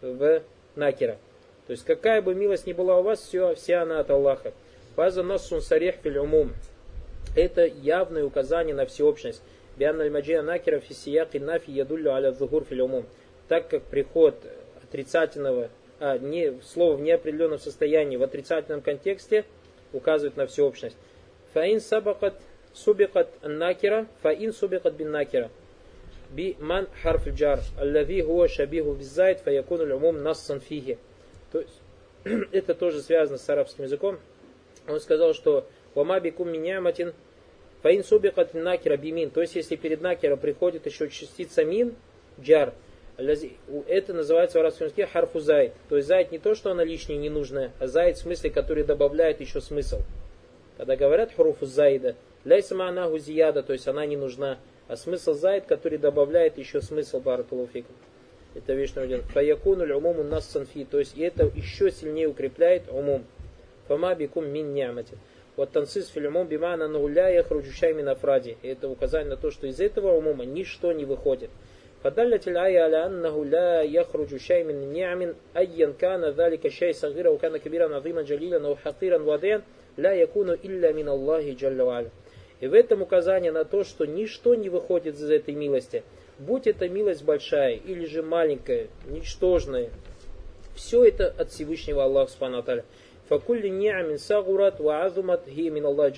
в 0.00 0.42
накера. 0.74 1.18
То 1.66 1.72
есть 1.72 1.84
какая 1.84 2.22
бы 2.22 2.34
милость 2.34 2.66
ни 2.66 2.72
была 2.72 2.98
у 2.98 3.02
вас, 3.02 3.20
все, 3.20 3.54
вся 3.54 3.82
она 3.82 4.00
от 4.00 4.10
Аллаха. 4.10 4.52
Фаза 4.96 5.22
нассун 5.22 5.60
сарех 5.60 5.96
фил 6.02 6.22
умум. 6.22 6.52
Это 7.36 7.64
явное 7.64 8.24
указание 8.24 8.74
на 8.74 8.86
всеобщность. 8.86 9.42
Биан 9.76 10.00
аль-маджия 10.00 10.42
накера 10.42 10.80
фисияк 10.80 11.34
и 11.34 11.38
нафи 11.38 11.70
ядуллю 11.70 12.12
аля 12.12 12.32
зухур 12.32 12.64
фил 12.64 12.86
умум. 12.86 13.06
Так 13.46 13.68
как 13.68 13.82
приход 13.84 14.34
отрицательного, 14.82 15.68
а, 16.00 16.16
не, 16.18 16.60
слова 16.62 16.96
в 16.96 17.02
неопределенном 17.02 17.58
состоянии 17.58 18.16
в 18.16 18.22
отрицательном 18.22 18.80
контексте 18.80 19.44
указывает 19.92 20.36
на 20.36 20.46
всеобщность. 20.46 20.96
Фаин 21.52 21.80
сабакат 21.80 22.40
субикат 22.72 23.28
накера, 23.42 24.06
фаин 24.22 24.52
субикат 24.52 24.94
бин 24.94 25.10
накера. 25.10 25.50
Би 26.30 26.56
ман 26.58 26.88
харф 27.02 27.28
джар, 27.28 27.60
аллави 27.78 28.22
хуа 28.22 28.48
шабиху 28.48 28.92
бизайт, 28.94 29.40
фаякуну 29.40 29.92
лумум 29.92 30.22
нассан 30.22 30.60
фихи. 30.60 30.96
То 31.52 31.60
есть, 31.60 31.80
это 32.52 32.74
тоже 32.74 33.02
связано 33.02 33.36
с 33.36 33.48
арабским 33.50 33.84
языком. 33.84 34.18
Он 34.88 35.00
сказал, 35.00 35.34
что 35.34 35.66
«Вама 35.94 36.18
бикум 36.20 36.50
миняматин 36.50 37.12
фаин 37.82 38.04
субикат 38.04 38.54
накера 38.54 38.96
бимин». 38.96 39.30
То 39.30 39.42
есть, 39.42 39.54
если 39.54 39.76
перед 39.76 40.00
накера 40.00 40.36
приходит 40.36 40.86
еще 40.86 41.10
частица 41.10 41.64
мин, 41.64 41.94
джар, 42.40 42.72
это 43.88 44.14
называется 44.14 44.58
в 44.58 44.60
арабском 44.60 44.86
языке 44.86 45.06
харфу 45.06 45.40
зайд. 45.40 45.72
То 45.88 45.96
есть 45.96 46.08
зайд 46.08 46.32
не 46.32 46.38
то, 46.38 46.54
что 46.54 46.70
она 46.70 46.84
лишняя, 46.84 47.18
ненужная, 47.18 47.72
а 47.78 47.86
зайд 47.86 48.16
в 48.16 48.20
смысле, 48.20 48.50
который 48.50 48.84
добавляет 48.84 49.40
еще 49.40 49.60
смысл. 49.60 50.00
Когда 50.76 50.96
говорят 50.96 51.34
хуруфу 51.34 51.66
зайда, 51.66 52.16
ляйса 52.44 52.74
ма'наху 52.74 53.18
зияда, 53.18 53.62
то 53.62 53.72
есть 53.72 53.86
она 53.86 54.06
не 54.06 54.16
нужна, 54.16 54.58
а 54.88 54.96
смысл 54.96 55.34
зайд, 55.34 55.66
который 55.66 55.98
добавляет 55.98 56.58
еще 56.58 56.80
смысл 56.80 57.20
баракулуфикум. 57.20 57.94
Это 58.54 58.74
номер 58.74 58.90
один. 58.96 59.22
Фаякуну 59.22 59.96
умуму 59.96 60.24
нас 60.24 60.48
санфи. 60.48 60.84
То 60.84 60.98
есть 60.98 61.16
и 61.16 61.22
это 61.22 61.44
еще 61.54 61.90
сильнее 61.90 62.28
укрепляет 62.28 62.84
умум. 62.90 63.24
Фама 63.86 64.14
бикум 64.14 64.48
мин 64.48 64.74
нямати. 64.74 65.16
Вот 65.56 65.70
танцис 65.70 66.08
филимум 66.08 66.48
бимана 66.48 66.88
нуля 66.88 67.28
яхруджущай 67.28 67.92
минафради. 67.92 68.56
Это 68.62 68.88
указание 68.88 69.30
на 69.30 69.36
то, 69.36 69.50
что 69.50 69.66
из 69.66 69.80
этого 69.80 70.12
умума 70.12 70.44
ничто 70.44 70.92
не 70.92 71.04
выходит. 71.04 71.50
فدلت 72.03 72.47
الآية 72.47 72.81
على 72.81 73.05
أنه 73.05 73.45
لا 73.45 73.81
يخرج 73.81 74.35
شيء 74.35 74.63
من 74.63 74.93
نعم 74.93 75.33
أيا 75.57 75.93
كان 75.99 76.25
ذلك 76.25 76.65
الشيء 76.65 76.91
صغيرا 76.93 77.29
وكان 77.29 77.57
كبيرا 77.57 77.95
عظيما 77.95 78.21
جليلا 78.21 78.67
أو 78.67 78.75
حقيرا 78.75 79.17
وضيا 79.17 79.61
لا 79.97 80.13
يكون 80.13 80.49
إلا 80.49 80.91
من 80.91 81.09
الله 81.09 81.53
جل 81.53 81.81
وعلا. 81.81 82.09
И 82.61 82.67
в 82.67 82.73
этом 82.73 83.01
указание 83.01 83.51
на 83.51 83.65
то, 83.65 83.83
что 83.83 84.05
ничто 84.05 84.55
не 84.55 84.69
выходит 84.69 85.15
из 85.15 85.29
этой 85.29 85.55
милости 85.55 86.03
будь 86.39 86.67
это 86.67 86.89
милость 86.89 87.23
большая 87.23 87.75
или 87.75 88.05
же 88.05 88.21
маленькая, 88.21 88.87
ничтожная, 89.07 89.89
все 90.75 91.05
это 91.05 91.33
от 91.37 91.51
Всевышнего 91.51 92.03
Аллаха 92.03 92.31
Субхану 92.31 92.63
Факулли 93.29 93.69
ниамин 93.69 94.19
сагурат 94.19 94.79
ва 94.79 95.03
азумат 95.03 95.47
ги 95.47 95.69
мин 95.69 95.85
Аллах 95.85 96.13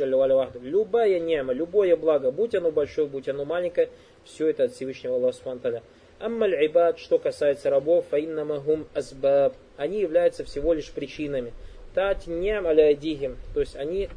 Любая 0.61 1.19
ниама, 1.19 1.53
любое 1.53 1.95
благо, 1.95 2.31
будь 2.31 2.53
оно 2.53 2.71
большое, 2.71 3.07
будь 3.07 3.29
оно 3.29 3.45
маленькое, 3.45 3.89
все 4.24 4.48
это 4.48 4.64
от 4.64 4.72
Всевышнего 4.72 5.16
Аллаха 5.16 5.36
Субхану 5.36 5.82
Аммаль 6.18 6.66
ибад, 6.66 6.98
что 6.98 7.18
касается 7.18 7.68
рабов, 7.70 8.06
фаиннамахум 8.10 8.86
азбаб, 8.94 9.54
они 9.76 10.00
являются 10.00 10.44
всего 10.44 10.72
лишь 10.72 10.90
причинами. 10.90 11.52
Тать 11.94 12.26
ням 12.26 12.66
аляйдихим, 12.66 13.36
то 13.54 13.60
есть 13.60 13.76
они 13.76 14.08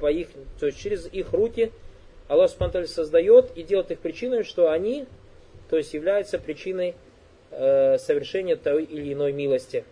по 0.00 0.10
их, 0.10 0.28
то 0.58 0.66
есть 0.66 0.78
через 0.78 1.06
их 1.06 1.32
руки 1.32 1.70
Аллах 2.28 2.50
Субхану 2.50 2.86
создает 2.86 3.56
и 3.56 3.62
делает 3.62 3.90
их 3.90 4.00
причиной, 4.00 4.42
что 4.42 4.70
они 4.70 5.06
то 5.70 5.76
есть 5.76 5.94
является 5.94 6.38
причиной 6.38 6.96
э, 7.52 7.96
совершения 7.98 8.56
той 8.56 8.84
или 8.84 9.12
иной 9.12 9.32
милости. 9.32 9.84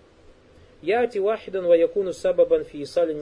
Яти 0.83 1.19
вахидан 1.19 1.67
ваякуну 1.67 2.13
сабабан 2.13 2.65
фи 2.65 2.83
исали 2.83 3.15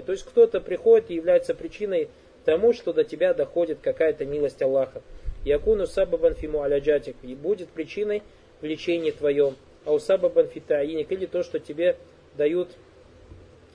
То 0.00 0.12
есть 0.12 0.24
кто-то 0.24 0.60
приходит 0.60 1.10
и 1.10 1.14
является 1.14 1.54
причиной 1.54 2.08
тому, 2.44 2.72
что 2.72 2.92
до 2.92 3.04
тебя 3.04 3.34
доходит 3.34 3.78
какая-то 3.82 4.24
милость 4.24 4.62
Аллаха. 4.62 5.02
Якуну 5.46 5.86
сабабан 5.86 6.34
фи 6.34 6.48
муаляджатик. 6.48 7.14
И 7.22 7.36
будет 7.36 7.68
причиной 7.68 8.24
в 8.60 8.64
лечении 8.64 9.12
твоем. 9.12 9.54
А 9.84 9.92
у 9.92 10.00
сабабан 10.00 10.48
фи 10.48 10.58
таиник. 10.58 11.12
Или 11.12 11.26
то, 11.26 11.44
что 11.44 11.60
тебе 11.60 11.96
дают 12.36 12.70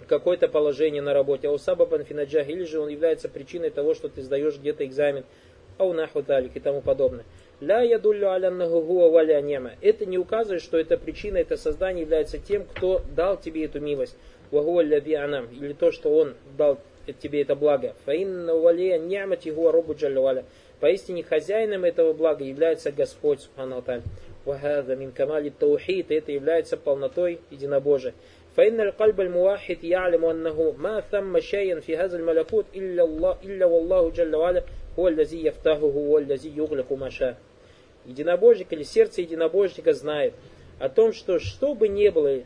какое-то 0.08 0.50
положение 0.50 1.02
на 1.02 1.14
работе. 1.14 1.48
А 1.48 1.52
у 1.52 1.58
фи 1.58 2.14
наджах. 2.14 2.50
Или 2.50 2.66
же 2.66 2.82
он 2.82 2.90
является 2.90 3.30
причиной 3.30 3.70
того, 3.70 3.94
что 3.94 4.10
ты 4.10 4.22
сдаешь 4.22 4.58
где-то 4.58 4.86
экзамен. 4.86 5.24
А 5.78 5.86
у 5.86 5.94
наху 5.94 6.20
и 6.20 6.60
тому 6.60 6.82
подобное. 6.82 7.24
Ля 7.62 7.82
ядуллю 7.82 8.32
аляннаху 8.32 8.82
хуа 8.82 9.10
валя 9.10 9.42
нема. 9.42 9.72
Это 9.80 10.06
не 10.06 10.18
указывает, 10.18 10.62
что 10.62 10.78
эта 10.78 10.98
причина, 10.98 11.38
это 11.38 11.56
создание 11.56 12.02
является 12.02 12.38
тем, 12.38 12.66
кто 12.66 13.02
дал 13.16 13.40
тебе 13.40 13.64
эту 13.64 13.80
милость. 13.80 14.18
Вагуа 14.52 14.82
ляви 14.82 15.14
анам. 15.14 15.48
Или 15.54 15.72
то, 15.72 15.94
что 15.94 16.14
он 16.14 16.34
дал 16.58 16.80
тебе 17.22 17.44
это 17.44 17.56
благо. 17.56 17.96
Фаинна 18.06 18.56
валия 18.56 19.00
нямати 19.00 19.50
хуа 19.50 19.72
робу 19.72 19.94
джалля 19.94 20.44
Поистине 20.81 21.23
хозяином 21.23 21.85
этого 21.85 22.13
блага 22.13 22.45
является 22.45 22.93
Господь 22.93 23.41
Субхану 23.41 23.79
Аталь. 23.79 24.03
Вахада 24.45 24.95
мин 24.95 25.13
камали 25.13 25.51
таухид. 25.51 26.11
Это 26.11 26.33
является 26.33 26.77
полнотой 26.77 27.41
единобожия. 27.51 28.15
فإن 28.57 28.81
القلب 28.81 29.21
الموحد 29.21 29.85
يعلم 29.85 30.25
أنه 30.25 30.75
ما 30.79 31.01
ثم 31.01 31.41
شيئا 31.41 31.81
في 31.81 31.97
هذا 31.97 32.17
الملكوت 32.17 32.65
إلا 32.75 33.05
الله 33.05 33.37
إلا 33.45 33.67
والله 33.67 34.11
جل 34.11 34.37
وعلا 34.37 34.63
هو 34.99 35.09
الذي 35.09 35.45
يفتحه 35.45 35.81
هو 35.81 36.19
الذي 36.19 36.57
يغلق 36.57 36.93
ما 36.93 37.11
شاء 37.11 37.37
единобожник 38.07 38.73
или 38.73 38.83
сердце 38.83 39.23
единобожника 39.23 39.93
знает 39.93 40.33
о 40.79 40.89
том, 40.89 41.13
что 41.13 41.39
что 41.39 41.75
бы 41.75 41.89
ни 41.89 42.09
было 42.09 42.43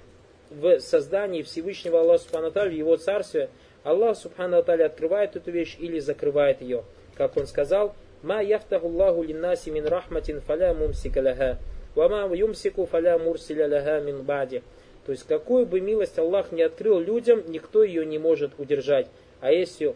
в 0.50 0.80
создании 0.80 1.42
Всевышнего 1.42 2.00
Аллаха 2.00 2.24
Субхану 2.24 2.50
в 2.50 2.72
его 2.72 2.96
царстве, 2.96 3.50
Аллах 3.84 4.16
Субхану 4.16 4.58
открывает 4.58 5.36
эту 5.36 5.50
вещь 5.50 5.76
или 5.78 5.98
закрывает 5.98 6.60
ее. 6.60 6.84
Как 7.14 7.36
он 7.36 7.46
сказал, 7.46 7.94
«Ма 8.25 8.41
яфтаху 8.41 8.87
Аллаху 8.87 9.21
линнаси 9.21 9.69
мин 9.69 9.85
рахматин 9.85 10.41
фаля 10.41 10.73
мумсика 10.73 11.21
ляха, 11.21 11.59
ва 11.93 12.09
ма 12.09 12.35
юмсику 12.35 12.87
фаля 12.87 13.19
мурсиля 13.19 13.67
ляха 13.67 14.01
мин 14.01 14.23
бади». 14.23 14.63
То 15.05 15.11
есть, 15.11 15.27
какую 15.27 15.67
бы 15.67 15.79
милость 15.79 16.17
Аллах 16.17 16.51
не 16.51 16.63
открыл 16.63 16.99
людям, 16.99 17.43
никто 17.47 17.83
ее 17.83 18.03
не 18.03 18.17
может 18.17 18.53
удержать. 18.57 19.07
А 19.41 19.51
если 19.51 19.93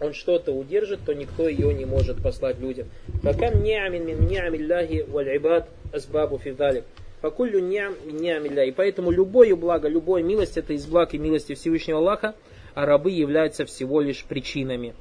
он 0.00 0.14
что-то 0.14 0.52
удержит, 0.52 1.00
то 1.04 1.12
никто 1.12 1.46
ее 1.46 1.74
не 1.74 1.84
может 1.84 2.22
послать 2.22 2.58
людям. 2.58 2.88
Факам 3.22 3.62
ниамин 3.62 4.06
мин 4.06 4.26
ниамилляхи 4.26 5.04
валь 5.06 5.36
ибад 5.36 5.68
асбабу 5.92 6.38
фидалик. 6.38 6.84
Факуллю 7.20 7.60
ниам 7.60 7.94
ниамилля. 8.06 8.64
И 8.64 8.70
поэтому 8.70 9.10
любое 9.10 9.54
благо, 9.54 9.86
любая 9.88 10.22
милость 10.22 10.56
это 10.56 10.72
из 10.72 10.86
благ 10.86 11.12
и 11.12 11.18
милости 11.18 11.52
Всевышнего 11.52 11.98
Аллаха, 11.98 12.34
а 12.72 12.86
рабы 12.86 13.10
являются 13.10 13.66
всего 13.66 14.00
лишь 14.00 14.24
причинами. 14.24 14.94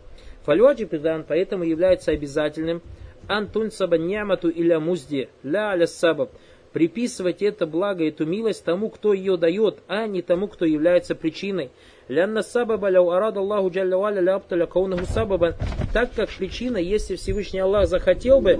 Фалюаджи 0.50 0.88
придан, 0.88 1.25
поэтому 1.27 1.63
является 1.63 2.10
обязательным 2.10 2.82
антун 3.27 3.70
саба 3.70 4.00
нямату 4.00 4.50
иля 4.50 4.79
музди, 4.79 5.29
ля 5.44 5.70
аля 5.70 5.86
сабаб, 5.86 6.32
приписывать 6.74 7.44
это 7.44 7.68
благо, 7.68 8.03
эту 8.03 8.25
милость 8.25 8.65
тому, 8.65 8.89
кто 8.89 9.13
ее 9.13 9.38
дает, 9.38 9.77
а 9.88 10.08
не 10.08 10.24
тому, 10.24 10.48
кто 10.48 10.65
является 10.65 11.13
причиной. 11.13 11.70
Лянна 12.08 12.41
сабаба 12.41 12.89
ляу 12.89 13.12
арад 13.12 13.38
Аллаху 13.38 13.70
джалля 13.70 13.96
валя 13.96 14.22
ляпталя 14.22 14.65
каунаху 14.65 15.06
сабаба. 15.06 15.53
Так 15.94 16.13
как 16.15 16.32
причина, 16.32 16.77
если 16.77 17.15
Всевышний 17.15 17.60
Аллах 17.60 17.88
захотел 17.88 18.41
бы, 18.41 18.58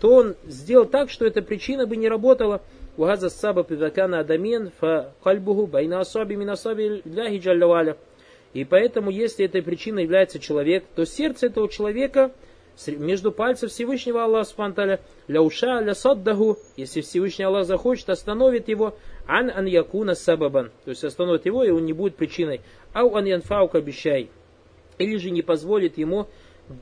то 0.00 0.14
он 0.14 0.36
сделал 0.46 0.84
так, 0.84 1.10
что 1.10 1.26
эта 1.26 1.42
причина 1.42 1.88
бы 1.88 1.96
не 1.96 2.08
работала. 2.08 2.62
Угаза 2.96 3.30
сабаб 3.30 3.72
идакана 3.72 4.20
адамин 4.20 4.70
фа 4.78 5.12
кальбуху 5.24 5.66
байна 5.66 5.98
асаби 5.98 6.36
мин 6.36 6.50
асаби 6.50 7.02
ляхи 7.04 7.38
джалля 7.38 7.66
валя. 7.66 7.96
И 8.52 8.64
поэтому, 8.64 9.10
если 9.10 9.44
этой 9.44 9.62
причиной 9.62 10.02
является 10.02 10.38
человек, 10.38 10.84
то 10.94 11.04
сердце 11.04 11.46
этого 11.46 11.68
человека 11.68 12.32
между 12.86 13.32
пальцев 13.32 13.70
Всевышнего 13.70 14.24
Аллаха 14.24 14.48
Субтитры 14.48 15.00
ляуша 15.28 15.80
ля 15.80 15.94
саддаху, 15.94 16.58
если 16.76 17.00
Всевышний 17.00 17.44
Аллах 17.44 17.66
захочет, 17.66 18.08
остановит 18.10 18.68
его, 18.68 18.96
ан 19.26 19.50
ан 19.50 19.66
якуна 19.66 20.14
сабабан, 20.14 20.70
то 20.84 20.90
есть 20.90 21.04
остановит 21.04 21.46
его, 21.46 21.64
и 21.64 21.70
он 21.70 21.84
не 21.84 21.92
будет 21.92 22.16
причиной, 22.16 22.60
ау 22.92 23.14
ан 23.14 23.24
янфаука 23.24 23.78
обещай, 23.78 24.30
или 24.98 25.16
же 25.16 25.30
не 25.30 25.42
позволит 25.42 25.98
ему 25.98 26.28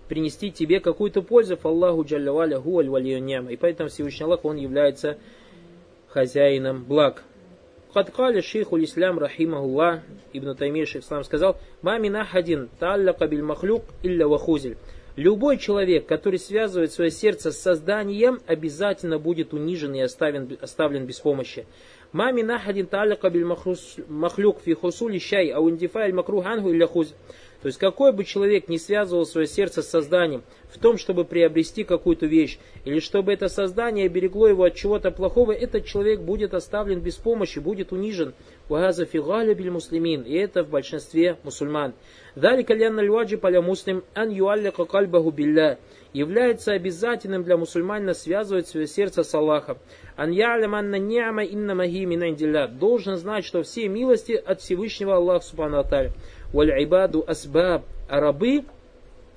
принести 0.08 0.50
тебе 0.50 0.80
какую-то 0.80 1.22
пользу, 1.22 1.58
Аллаху 1.62 2.04
джаллаваля 2.04 2.60
гуаль 2.60 2.88
валiyunyama. 2.88 3.52
И 3.52 3.56
поэтому 3.56 3.88
Всевышний 3.88 4.24
Аллах, 4.24 4.44
он 4.44 4.56
является 4.56 5.18
хозяином 6.08 6.84
благ. 6.84 7.24
Каткали 7.92 8.40
шейху 8.40 8.78
ислам 8.78 9.18
рахимахуллах, 9.18 10.00
Ибн 10.32 10.54
Таймир 10.54 10.86
шейх 10.86 11.02
ислам 11.04 11.24
сказал, 11.24 11.56
«Мамин 11.82 12.14
ахадин 12.16 12.68
та'аллака 12.78 13.26
биль 13.26 13.42
махлюк 13.42 13.82
илля 14.04 14.28
вахузель». 14.28 14.76
Любой 15.16 15.58
человек, 15.58 16.06
который 16.06 16.38
связывает 16.38 16.92
свое 16.92 17.10
сердце 17.10 17.50
с 17.50 17.60
созданием, 17.60 18.40
обязательно 18.46 19.18
будет 19.18 19.52
унижен 19.52 19.92
и 19.94 20.00
оставлен, 20.00 20.56
оставлен 20.60 21.04
без 21.04 21.18
помощи. 21.18 21.66
Мами 22.12 22.42
нахадин 22.42 22.86
та'аллака 22.86 23.28
биль 23.28 23.44
махлюк 23.44 24.60
фи 24.60 24.74
хусули 24.74 25.18
шай, 25.18 25.48
а 25.48 25.58
ундифа 25.58 26.02
аль 26.02 26.12
макрух 26.12 26.46
ангу 26.46 26.70
илля 26.70 26.86
хузель. 26.86 27.16
То 27.62 27.66
есть 27.66 27.78
какой 27.78 28.12
бы 28.12 28.24
человек 28.24 28.68
не 28.68 28.78
связывал 28.78 29.26
свое 29.26 29.46
сердце 29.46 29.82
с 29.82 29.88
созданием 29.88 30.42
в 30.70 30.78
том, 30.78 30.96
чтобы 30.96 31.24
приобрести 31.24 31.84
какую-то 31.84 32.26
вещь, 32.26 32.58
или 32.84 33.00
чтобы 33.00 33.32
это 33.32 33.48
создание 33.48 34.08
берегло 34.08 34.46
его 34.48 34.64
от 34.64 34.74
чего-то 34.74 35.10
плохого, 35.10 35.52
этот 35.52 35.84
человек 35.84 36.20
будет 36.20 36.54
оставлен 36.54 37.00
без 37.00 37.16
помощи, 37.16 37.58
будет 37.58 37.92
унижен. 37.92 38.34
Муслимин. 38.70 40.22
И 40.22 40.34
это 40.34 40.62
в 40.62 40.70
большинстве 40.70 41.36
мусульман. 41.42 41.92
Дали 42.36 42.62
кальян 42.62 42.98
льваджи 43.00 43.36
поля 43.36 43.60
муслим 43.60 44.04
ан 44.14 44.30
юаллика 44.30 44.84
кальбаху 44.84 45.32
билля. 45.32 45.78
Является 46.12 46.72
обязательным 46.72 47.42
для 47.42 47.56
мусульманина 47.56 48.14
связывать 48.14 48.68
свое 48.68 48.86
сердце 48.86 49.24
с 49.24 49.34
Аллахом. 49.34 49.78
Ан 50.16 50.30
ялям 50.30 50.74
анна 50.76 50.96
ни'ама 50.96 51.44
инна 51.44 51.74
махи 51.74 52.68
Должен 52.68 53.16
знать, 53.16 53.44
что 53.44 53.62
все 53.62 53.88
милости 53.88 54.32
от 54.32 54.60
Всевышнего 54.60 55.16
Аллаха 55.16 55.44
Субхану 55.44 55.84
Валь-ибаду 56.52 57.24
асбаб, 57.26 57.84
а 58.08 58.20
рабы, 58.20 58.64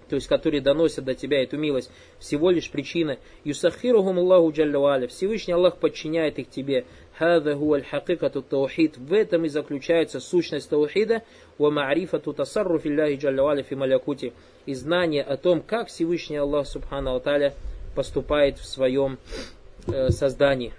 то 0.10 0.16
есть 0.16 0.28
которые 0.28 0.62
доносят 0.62 1.06
до 1.06 1.16
тебя 1.16 1.42
эту 1.42 1.58
милость, 1.58 1.90
всего 2.20 2.52
лишь 2.52 2.70
причина. 2.70 3.18
Юсахирухум 3.44 4.20
Аллаху 4.20 4.52
Джаллаваля. 4.52 5.08
Всевышний 5.08 5.54
Аллах 5.54 5.78
подчиняет 5.78 6.40
их 6.40 6.50
тебе. 6.50 6.86
Хада 7.18 7.56
хуаль 7.56 7.84
хакикату 7.84 8.42
таухид. 8.42 8.98
В 8.98 9.14
этом 9.14 9.46
и 9.46 9.50
заключается 9.50 10.20
сущность 10.20 10.70
таухида. 10.70 11.24
Ва 11.58 11.72
ма'рифату 11.72 12.34
тасарруф 12.34 12.86
Аллахи 12.86 13.16
Джаллаваля 13.16 13.64
фи 13.64 13.76
малякути. 13.76 14.34
И 14.66 14.74
знание 14.74 15.24
о 15.24 15.38
том, 15.38 15.62
как 15.62 15.88
Всевышний 15.88 16.38
Аллах 16.38 16.68
Субхану 16.68 17.16
Аталя 17.16 17.54
поступает 17.96 18.58
в 18.58 18.66
своем 18.66 19.18
э, 19.88 20.10
создании, 20.10 20.74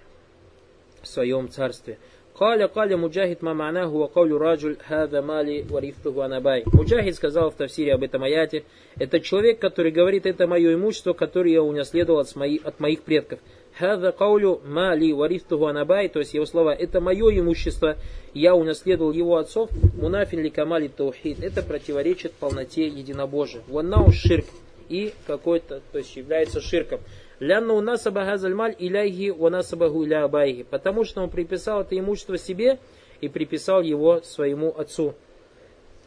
в 1.02 1.08
своем 1.08 1.48
царстве. 1.48 1.98
Каля 2.36 2.66
каля 2.66 2.96
муджахид 2.96 3.42
ма 3.42 3.52
ма'наху 3.54 3.98
ва 3.98 4.08
каулю 4.08 4.38
раджуль 4.38 4.76
хада 4.88 5.22
мали 5.22 5.64
варифтуху 5.70 6.20
анабай. 6.20 6.64
Муджахид 6.66 7.14
сказал 7.14 7.52
в 7.52 7.54
тафсире 7.54 7.94
об 7.94 8.02
этом 8.02 8.24
аяте, 8.24 8.64
это 8.96 9.20
человек, 9.20 9.60
который 9.60 9.92
говорит, 9.92 10.26
это 10.26 10.48
мое 10.48 10.74
имущество, 10.74 11.12
которое 11.12 11.52
я 11.52 11.62
унаследовал 11.62 12.18
от, 12.18 12.34
мои, 12.34 12.58
от 12.58 12.80
моих 12.80 13.02
предков. 13.02 13.38
Хада 13.78 14.10
каулю 14.10 14.60
мали 14.66 15.12
варифтуху 15.12 15.66
анабай, 15.66 16.08
то 16.08 16.18
есть 16.18 16.34
его 16.34 16.44
слова, 16.44 16.74
это 16.74 17.00
мое 17.00 17.38
имущество, 17.38 17.96
я 18.32 18.56
унаследовал 18.56 19.12
его 19.12 19.36
отцов, 19.36 19.70
мунафин 19.96 20.40
ли 20.40 20.50
камали 20.50 20.88
таухид. 20.88 21.40
Это 21.40 21.62
противоречит 21.62 22.32
полноте 22.32 22.88
единобожия. 22.88 23.62
Ваннау 23.68 24.10
ширк 24.10 24.46
и 24.88 25.12
какой-то, 25.28 25.82
то 25.92 25.98
есть 25.98 26.16
является 26.16 26.60
ширком. 26.60 26.98
Лянна 27.44 27.74
у 27.74 27.82
нас 27.82 28.06
абахазальмаль 28.06 28.74
иляйхи 28.78 29.28
у 29.28 29.50
нас 29.50 29.70
абаху 29.70 30.04
иля 30.04 30.24
абайхи. 30.24 30.62
Потому 30.62 31.04
что 31.04 31.20
он 31.20 31.28
приписал 31.28 31.82
это 31.82 31.98
имущество 31.98 32.38
себе 32.38 32.78
и 33.20 33.28
приписал 33.28 33.82
его 33.82 34.22
своему 34.22 34.74
отцу, 34.74 35.14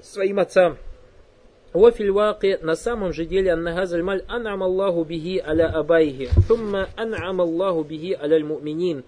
своим 0.02 0.40
отцам. 0.40 0.78
Вафиль 1.74 2.10
ваки 2.10 2.58
на 2.64 2.76
самом 2.76 3.14
же 3.14 3.26
деле 3.26 3.54
аннахазальмаль 3.54 4.24
ан'ам 4.28 4.64
Аллаху 4.64 5.04
бихи 5.04 5.38
аля 5.38 5.68
абайхи. 5.68 6.30
Тумма 6.48 6.90
ан'ам 6.98 7.40
Аллаху 7.40 7.84
бихи 7.84 8.18
аля 8.20 8.44
муминин. 8.44 9.04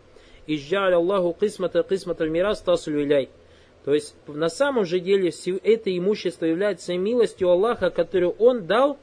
Изжаль 0.46 0.94
Аллаху 0.94 1.34
кисмата 1.34 1.82
кисмата 1.82 2.30
мирас 2.30 2.62
тасулю 2.62 3.06
иляй. 3.06 3.30
То 3.86 3.96
есть 3.96 4.14
на 4.28 4.50
самом 4.50 4.86
же 4.86 5.00
деле 5.00 5.32
это 5.64 5.98
имущество 5.98 6.46
является 6.46 6.96
милостью 6.96 7.50
Аллаха, 7.50 7.90
которую 7.90 8.36
Он 8.38 8.68
дал 8.68 9.00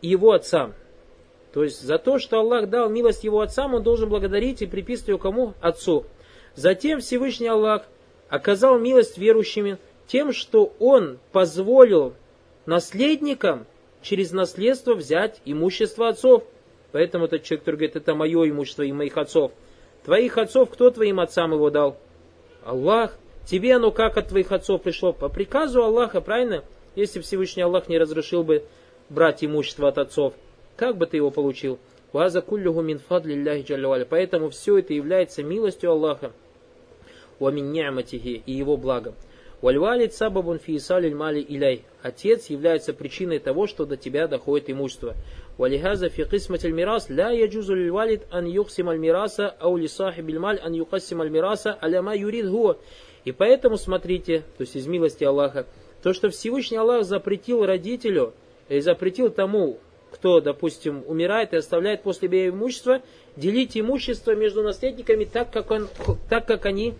его 0.00 0.32
отцам. 0.32 0.72
То 1.56 1.64
есть 1.64 1.80
за 1.80 1.96
то, 1.96 2.18
что 2.18 2.38
Аллах 2.38 2.68
дал 2.68 2.90
милость 2.90 3.24
его 3.24 3.40
отцам, 3.40 3.72
он 3.72 3.82
должен 3.82 4.10
благодарить 4.10 4.60
и 4.60 4.66
приписывать 4.66 5.08
ее 5.08 5.18
кому? 5.18 5.54
Отцу. 5.62 6.04
Затем 6.54 7.00
Всевышний 7.00 7.46
Аллах 7.46 7.86
оказал 8.28 8.78
милость 8.78 9.16
верующим 9.16 9.78
тем, 10.06 10.34
что 10.34 10.74
он 10.78 11.18
позволил 11.32 12.12
наследникам 12.66 13.64
через 14.02 14.32
наследство 14.32 14.92
взять 14.92 15.40
имущество 15.46 16.10
отцов. 16.10 16.44
Поэтому 16.92 17.24
этот 17.24 17.44
человек, 17.44 17.62
который 17.62 17.76
говорит, 17.76 17.96
это 17.96 18.14
мое 18.14 18.50
имущество 18.50 18.82
и 18.82 18.92
моих 18.92 19.16
отцов. 19.16 19.50
Твоих 20.04 20.36
отцов, 20.36 20.68
кто 20.68 20.90
твоим 20.90 21.20
отцам 21.20 21.52
его 21.54 21.70
дал? 21.70 21.96
Аллах. 22.66 23.16
Тебе 23.46 23.76
оно 23.76 23.92
как 23.92 24.18
от 24.18 24.28
твоих 24.28 24.52
отцов 24.52 24.82
пришло? 24.82 25.14
По 25.14 25.30
приказу 25.30 25.82
Аллаха, 25.82 26.20
правильно? 26.20 26.64
Если 26.96 27.22
Всевышний 27.22 27.62
Аллах 27.62 27.88
не 27.88 27.96
разрешил 27.96 28.42
бы 28.42 28.62
брать 29.08 29.42
имущество 29.42 29.88
от 29.88 29.96
отцов– 29.96 30.34
как 30.76 30.96
бы 30.96 31.06
ты 31.06 31.16
его 31.16 31.30
получил? 31.30 31.78
Ваза 32.12 32.40
куллюху 32.40 32.82
мин 32.82 32.98
фадлиллахи. 32.98 34.06
Поэтому 34.08 34.50
все 34.50 34.78
это 34.78 34.94
является 34.94 35.42
милостью 35.42 35.90
Аллаха. 35.90 36.32
Уамин 37.38 37.72
ни'матихи 37.72 38.42
и 38.46 38.52
его 38.52 38.76
благом. 38.76 39.14
Вальвалид 39.62 40.14
сабабун 40.14 40.58
фиисалиль 40.58 41.14
мали 41.14 41.44
иляй. 41.46 41.84
Отец 42.02 42.46
является 42.46 42.92
причиной 42.92 43.38
того, 43.38 43.66
что 43.66 43.86
до 43.86 43.96
тебя 43.96 44.28
доходит 44.28 44.70
имущество. 44.70 45.14
Валихаза 45.56 46.10
фи 46.10 46.24
кисматиль 46.24 46.72
мирас 46.72 47.08
ля 47.08 47.30
яджузу 47.30 47.74
валид 47.92 48.22
ан 48.30 48.44
юхсим 48.44 48.90
аль 48.90 48.98
мираса 48.98 49.54
ау 49.58 49.78
ли 49.78 49.88
сахибиль 49.88 50.38
маль 50.38 50.60
ан 50.62 50.74
юхассим 50.74 51.22
аль 51.22 51.30
мираса 51.30 51.72
аляма 51.72 52.14
юрид 52.14 52.48
хуа. 52.48 52.76
И 53.24 53.32
поэтому 53.32 53.76
смотрите, 53.78 54.44
то 54.58 54.62
есть 54.62 54.76
из 54.76 54.86
милости 54.86 55.24
Аллаха, 55.24 55.66
то, 56.02 56.12
что 56.12 56.28
Всевышний 56.28 56.76
Аллах 56.76 57.04
запретил 57.04 57.64
родителю, 57.64 58.34
и 58.68 58.80
запретил 58.80 59.30
тому, 59.30 59.78
кто, 60.16 60.40
допустим, 60.40 61.04
умирает 61.06 61.52
и 61.52 61.56
оставляет 61.56 62.02
после 62.02 62.28
себя 62.28 62.48
имущество, 62.48 63.02
делить 63.36 63.76
имущество 63.76 64.34
между 64.34 64.62
наследниками 64.62 65.24
так, 65.24 65.52
как 65.52 65.70
он, 65.70 65.88
так, 66.30 66.46
как 66.46 66.64
они, 66.64 66.94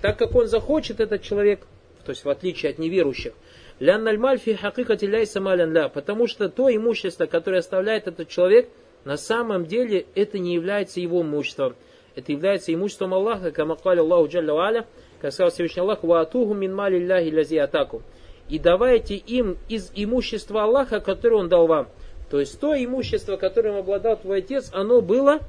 так, 0.00 0.18
как 0.18 0.34
он 0.34 0.46
захочет, 0.46 0.98
этот 0.98 1.20
человек, 1.20 1.66
то 2.04 2.10
есть 2.10 2.24
в 2.24 2.30
отличие 2.30 2.70
от 2.70 2.78
неверующих. 2.78 3.34
Лян 3.78 4.04
нальмальфи 4.04 4.54
хакикати 4.54 5.04
ляйса 5.04 5.38
ля, 5.40 5.90
потому 5.90 6.26
что 6.26 6.48
то 6.48 6.74
имущество, 6.74 7.26
которое 7.26 7.58
оставляет 7.58 8.06
этот 8.06 8.28
человек, 8.28 8.70
на 9.04 9.18
самом 9.18 9.66
деле 9.66 10.06
это 10.14 10.38
не 10.38 10.54
является 10.54 10.98
его 11.00 11.20
имуществом. 11.20 11.76
Это 12.14 12.32
является 12.32 12.72
имуществом 12.72 13.12
Аллаха, 13.12 13.50
как 13.50 13.68
Аллаху 13.84 14.28
Джалля 14.28 14.54
Аля, 14.54 14.86
как 15.20 15.32
сказал 15.32 15.50
Всевышний 15.50 15.80
Аллах, 15.80 16.02
«Ваатуху 16.02 16.54
мин 16.54 16.74
мали 16.74 16.98
ляхи 16.98 17.56
атаку». 17.56 18.02
И 18.48 18.58
давайте 18.58 19.16
им 19.16 19.58
из 19.68 19.90
имущества 19.94 20.64
Аллаха, 20.64 21.00
которое 21.00 21.36
Он 21.36 21.48
дал 21.48 21.66
вам. 21.66 21.88
То 22.32 22.40
есть 22.40 22.58
то 22.58 22.74
имущество, 22.74 23.36
которым 23.36 23.76
обладал 23.76 24.16
твой 24.16 24.38
отец, 24.38 24.70
оно 24.72 25.02
было 25.02 25.40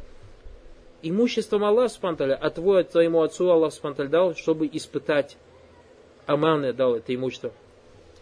имуществом 1.01 1.63
Аллаха 1.63 1.87
Субтитры, 1.87 2.33
а 2.33 2.49
твой, 2.49 2.83
твоему 2.83 3.21
отцу 3.21 3.49
Аллах 3.49 3.71
Субтитры 3.71 4.09
дал, 4.09 4.35
чтобы 4.35 4.69
испытать. 4.69 5.37
Аманы 6.25 6.73
дал 6.73 6.95
это 6.95 7.15
имущество. 7.15 7.53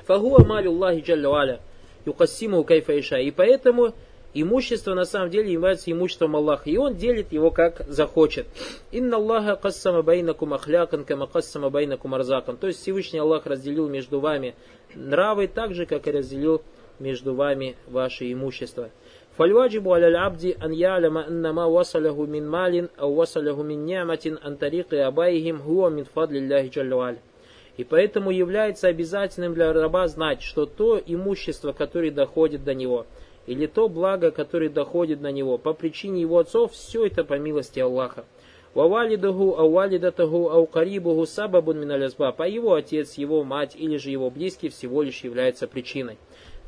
Фагу 0.05 0.35
амалю 0.35 0.69
Аллахи 0.69 1.01
Джалля 1.01 1.59
юкассиму 2.05 2.63
кайфа 2.63 2.93
И 2.93 3.31
поэтому 3.31 3.95
имущество 4.35 4.93
на 4.93 5.05
самом 5.05 5.31
деле 5.31 5.51
является 5.51 5.91
имуществом 5.91 6.35
Аллаха. 6.35 6.69
И 6.69 6.77
он 6.77 6.97
делит 6.97 7.31
его 7.31 7.49
как 7.49 7.83
захочет. 7.87 8.45
Инна 8.91 9.17
Аллаха 9.17 9.55
кассама 9.55 10.03
байнакум 10.03 10.53
ахлякан 10.53 11.03
кама 11.03 11.25
кассама 11.25 11.71
байнакум 11.71 12.13
арзакан. 12.13 12.57
То 12.57 12.67
есть 12.67 12.79
Всевышний 12.79 13.17
Аллах 13.17 13.47
разделил 13.47 13.89
между 13.89 14.19
вами 14.19 14.53
нравы 14.93 15.47
так 15.47 15.73
же, 15.73 15.87
как 15.87 16.07
и 16.07 16.11
разделил 16.11 16.61
между 17.00 17.34
вами 17.34 17.76
ваше 17.88 18.32
имущество. 18.32 18.90
فالواجب 19.38 19.88
على 19.88 20.08
العبد 20.08 20.56
أن 20.64 20.74
يعلم 20.74 21.18
أن 21.18 21.50
ما 21.50 21.64
وصله 21.64 22.24
من 22.24 22.48
مال 22.48 22.88
أو 23.00 23.20
وصله 23.20 23.62
من 23.62 23.86
نعمة 23.86 24.38
عن 24.42 24.56
طريق 24.56 24.94
أبائهم 24.94 25.56
هو 25.56 25.90
من 25.90 26.04
فضل 26.04 26.36
الله 26.36 26.68
جل 26.68 26.92
وعلا. 26.92 27.18
И 27.76 27.84
поэтому 27.84 28.30
является 28.30 28.88
обязательным 28.88 29.52
для 29.52 29.72
раба 29.72 30.08
знать, 30.08 30.40
что 30.40 30.64
то 30.64 30.98
имущество, 31.04 31.72
которое 31.72 32.10
доходит 32.10 32.64
до 32.64 32.72
него, 32.72 33.04
или 33.46 33.66
то 33.66 33.90
благо, 33.90 34.30
которое 34.30 34.70
доходит 34.70 35.20
на 35.20 35.30
него, 35.30 35.58
по 35.58 35.74
причине 35.74 36.22
его 36.22 36.38
отцов, 36.38 36.72
все 36.72 37.06
это 37.06 37.22
по 37.22 37.34
милости 37.34 37.78
Аллаха. 37.78 38.24
Вавалидаху, 38.72 39.56
ауалидатаху, 39.56 40.50
аукарибуху, 40.50 41.26
сабабун 41.26 41.80
миналязба. 41.80 42.32
По 42.32 42.46
его 42.46 42.74
отец, 42.74 43.14
его 43.14 43.42
мать 43.42 43.74
или 43.74 43.96
же 43.96 44.10
его 44.10 44.30
близкий 44.30 44.68
всего 44.68 45.02
лишь 45.02 45.24
является 45.24 45.66
причиной. 45.66 46.18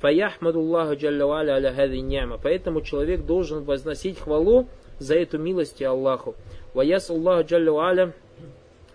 Фаяхмадуллаху 0.03 0.97
джалля 0.97 1.27
валя 1.27 1.55
аля 1.55 1.73
хади 1.73 2.01
ни'ма. 2.01 2.39
Поэтому 2.43 2.83
человек 2.83 3.25
должен 3.25 3.65
возносить 3.65 4.19
хвалу 4.19 4.69
за 4.99 5.15
эту 5.15 5.39
милость 5.39 5.83
Аллаху. 5.83 6.35
Ваяс 6.75 7.11
Аллаху 7.11 7.47
джалля 7.47 7.73
валя 7.73 8.13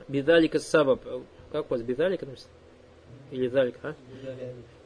бидалика 0.07 0.59
сабаб. 0.59 1.01
Как 1.51 1.65
у 1.65 1.73
вас 1.73 1.81
бидалика 1.81 2.25
написано? 2.25 2.51
Или 3.31 3.47
далик, 3.47 3.75
а? 3.83 3.95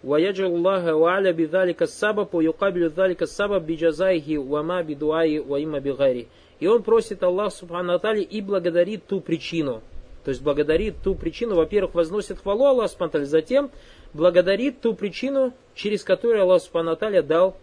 ويجعل 0.04 0.46
الله 0.46 0.96
وعلى 0.96 1.34
بذلك 1.34 1.82
السبب 1.82 2.28
ويقابل 2.34 2.90
ذلك 2.90 3.22
السبب 3.22 3.66
بجزائه 3.66 4.38
وما 4.38 4.82
بدعائه 4.82 5.40
وإما 5.40 5.80
بغيره. 5.80 6.26
И 6.60 6.68
он 6.68 6.82
просит 6.84 7.22
Аллах 7.24 7.52
Субхану 7.54 7.94
Атали 7.94 8.22
и 8.22 8.42
благодарит 8.42 9.06
ту 9.06 9.22
причину. 9.22 9.82
То 10.24 10.30
есть 10.30 10.42
благодарит 10.42 10.96
ту 11.04 11.13
причину, 11.16 11.56
во-первых, 11.56 11.94
возносит 11.94 12.40
хвалу 12.40 12.66
Аллах 12.66 12.90
Субхану 12.90 13.26
затем 13.26 13.70
благодарит 14.14 14.81
ту 14.81 14.94
причину, 14.94 15.53
через 15.75 16.05
которую 16.05 16.42
Аллах 16.42 16.62
Субхану 16.62 16.92
Атали 16.92 17.20
дал 17.20 17.57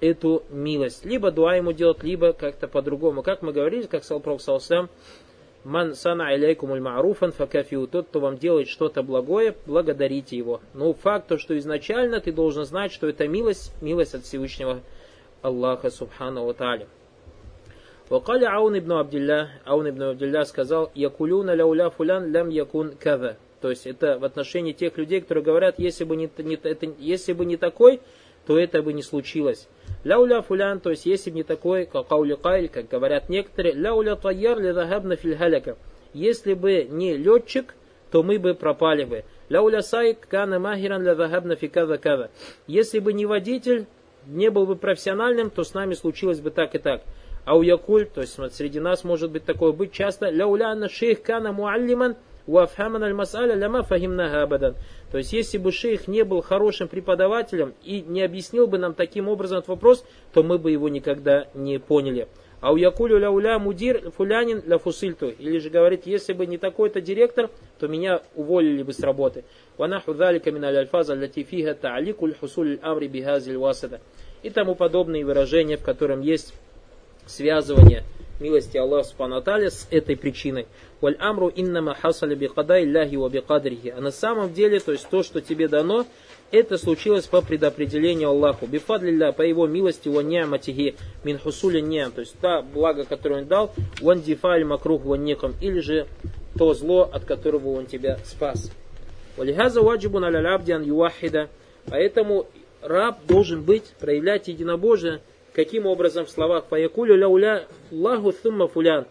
эту 0.00 0.42
милость. 0.50 1.04
Либо 1.04 1.30
дуа 1.30 1.56
ему 1.56 1.72
делать, 1.72 2.02
либо 2.02 2.32
как-то 2.32 2.68
по-другому. 2.68 3.22
Как 3.22 3.42
мы 3.42 3.52
говорили, 3.52 3.86
как 3.86 4.04
сказал 4.04 4.20
Пророк 4.20 4.40
Салсам, 4.40 4.88
Ман 5.64 5.94
сана 5.94 6.28
алейкум 6.28 6.78
маруфан 6.78 7.32
факафиу. 7.32 7.86
Тот, 7.86 8.08
кто 8.08 8.20
вам 8.20 8.36
делает 8.36 8.68
что-то 8.68 9.02
благое, 9.02 9.54
благодарите 9.64 10.36
его. 10.36 10.60
Но 10.74 10.92
факт 10.92 11.28
то, 11.28 11.38
что 11.38 11.56
изначально 11.56 12.20
ты 12.20 12.32
должен 12.32 12.66
знать, 12.66 12.92
что 12.92 13.08
это 13.08 13.26
милость, 13.26 13.72
милость 13.80 14.14
от 14.14 14.24
Всевышнего 14.24 14.80
Аллаха 15.40 15.88
Субхану 15.88 16.52
Тааля. 16.52 16.86
Вакаля 18.10 18.54
Аун 18.54 18.78
ибн 18.78 18.92
Абдилля, 18.92 19.52
Аун 19.64 19.88
ибн 19.88 20.02
Абдилля 20.02 20.44
сказал, 20.44 20.90
Якулюна 20.94 21.54
ляуля 21.54 21.88
фулян 21.88 22.30
лям 22.30 22.50
якун 22.50 22.94
кава. 22.96 23.36
То 23.64 23.70
есть 23.70 23.86
это 23.86 24.18
в 24.18 24.26
отношении 24.26 24.72
тех 24.72 24.98
людей, 24.98 25.22
которые 25.22 25.42
говорят, 25.42 25.78
если 25.78 26.04
бы 26.04 26.16
не, 26.16 26.28
не, 26.36 26.56
это, 26.56 26.86
если 26.98 27.32
бы 27.32 27.46
не 27.46 27.56
такой, 27.56 28.02
то 28.46 28.58
это 28.58 28.82
бы 28.82 28.92
не 28.92 29.00
случилось. 29.02 29.68
Ляуля 30.04 30.42
фулян, 30.42 30.80
то 30.80 30.90
есть 30.90 31.06
если 31.06 31.30
бы 31.30 31.36
не 31.36 31.44
такой, 31.44 31.86
как 31.86 32.08
каули 32.08 32.34
кайль, 32.34 32.68
как 32.68 32.88
говорят 32.88 33.30
некоторые, 33.30 33.74
ляуля 33.74 34.16
тайяр 34.16 34.60
ли 34.60 34.72
захабна 34.72 35.16
фильхаляка. 35.16 35.78
Если 36.12 36.52
бы 36.52 36.86
не 36.90 37.16
летчик, 37.16 37.74
то 38.10 38.22
мы 38.22 38.38
бы 38.38 38.52
пропали 38.52 39.04
бы. 39.04 39.24
Ляуля 39.48 39.80
сайк 39.80 40.28
кана 40.28 40.58
махиран 40.58 41.02
ля 41.02 41.14
захабна 41.14 41.56
фикада 41.56 41.96
када. 41.96 42.30
Если 42.66 42.98
бы 42.98 43.14
не 43.14 43.24
водитель, 43.24 43.86
не 44.26 44.50
был 44.50 44.66
бы 44.66 44.76
профессиональным, 44.76 45.48
то 45.48 45.64
с 45.64 45.72
нами 45.72 45.94
случилось 45.94 46.40
бы 46.40 46.50
так 46.50 46.74
и 46.74 46.78
так. 46.78 47.00
А 47.46 47.56
у 47.56 47.62
Якуль, 47.62 48.04
то 48.04 48.20
есть 48.20 48.38
среди 48.54 48.78
нас 48.78 49.04
может 49.04 49.30
быть 49.30 49.46
такое 49.46 49.72
быть 49.72 49.92
часто, 49.92 50.28
ляуля 50.28 50.74
на 50.74 50.90
шейх 50.90 51.22
кана 51.22 51.52
муаллиман, 51.52 52.16
Уафхаман 52.46 53.02
аль-масаля 53.02 53.54
ляма 53.54 53.82
фахимнаха. 53.82 54.74
То 55.10 55.18
есть, 55.18 55.32
если 55.32 55.58
бы 55.58 55.72
шейх 55.72 56.08
не 56.08 56.24
был 56.24 56.42
хорошим 56.42 56.88
преподавателем 56.88 57.74
и 57.82 58.02
не 58.02 58.22
объяснил 58.22 58.66
бы 58.66 58.78
нам 58.78 58.94
таким 58.94 59.28
образом 59.28 59.58
этот 59.58 59.68
вопрос, 59.68 60.04
то 60.32 60.42
мы 60.42 60.58
бы 60.58 60.70
его 60.70 60.88
никогда 60.88 61.46
не 61.54 61.78
поняли. 61.78 62.28
А 62.60 62.72
у 62.72 62.76
Якулю 62.76 63.18
ляуля 63.18 63.58
мудир 63.58 64.10
фулянин 64.10 64.62
ля 64.64 64.78
фусильту. 64.78 65.28
Или 65.28 65.58
же 65.58 65.68
говорит, 65.68 66.06
если 66.06 66.32
бы 66.32 66.46
не 66.46 66.56
такой-то 66.56 67.02
директор, 67.02 67.50
то 67.78 67.88
меня 67.88 68.22
уволили 68.34 68.82
бы 68.82 68.94
с 68.94 69.00
работы. 69.00 69.44
И 74.42 74.50
тому 74.50 74.74
подобные 74.74 75.24
выражения, 75.24 75.76
в 75.76 75.82
котором 75.82 76.20
есть 76.22 76.54
связывание 77.26 78.04
милости 78.40 78.76
Аллаха 78.76 79.08
Субхану 79.08 79.42
с 79.42 79.86
этой 79.90 80.16
причиной. 80.16 80.66
Валь 81.00 81.16
амру 81.18 81.52
иннама 81.54 81.94
хасаля 81.94 82.34
бикадай 82.34 82.84
ляхи 82.84 83.16
ва 83.16 83.28
бикадрихи. 83.28 83.94
А 83.96 84.00
на 84.00 84.10
самом 84.10 84.52
деле, 84.52 84.80
то 84.80 84.92
есть 84.92 85.08
то, 85.08 85.22
что 85.22 85.40
тебе 85.40 85.68
дано, 85.68 86.06
это 86.50 86.78
случилось 86.78 87.26
по 87.26 87.42
предопределению 87.42 88.28
Аллаху. 88.28 88.66
Бифадлилля, 88.66 89.32
по 89.32 89.42
его 89.42 89.66
милости, 89.66 90.08
ва 90.08 90.20
ни'матихи, 90.20 90.94
мин 91.24 91.38
хусуля 91.38 91.80
ни'ам. 91.80 92.12
То 92.12 92.20
есть 92.20 92.38
та 92.40 92.62
благо, 92.62 93.04
которое 93.04 93.42
он 93.42 93.48
дал, 93.48 93.72
ван 94.00 94.20
дифаль 94.20 94.64
макрух 94.64 95.04
ва 95.04 95.16
никам. 95.16 95.54
Или 95.60 95.80
же 95.80 96.06
то 96.56 96.72
зло, 96.74 97.10
от 97.12 97.24
которого 97.24 97.70
он 97.76 97.86
тебя 97.86 98.18
спас. 98.24 98.70
Валихаза 99.36 99.82
ваджибун 99.82 100.24
аля 100.24 100.54
абдиан 100.54 100.82
ювахида. 100.82 101.48
Поэтому 101.86 102.46
раб 102.80 103.18
должен 103.26 103.62
быть, 103.62 103.84
проявлять 103.98 104.48
единобожие, 104.48 105.20
Каким 105.54 105.86
образом 105.86 106.26
в 106.26 106.30
словах 106.30 106.64
«Фаякулю 106.68 107.16
ляуля 107.16 107.66
Аллаху 107.92 108.32
сумма 108.32 108.66
фулян» 108.66 109.06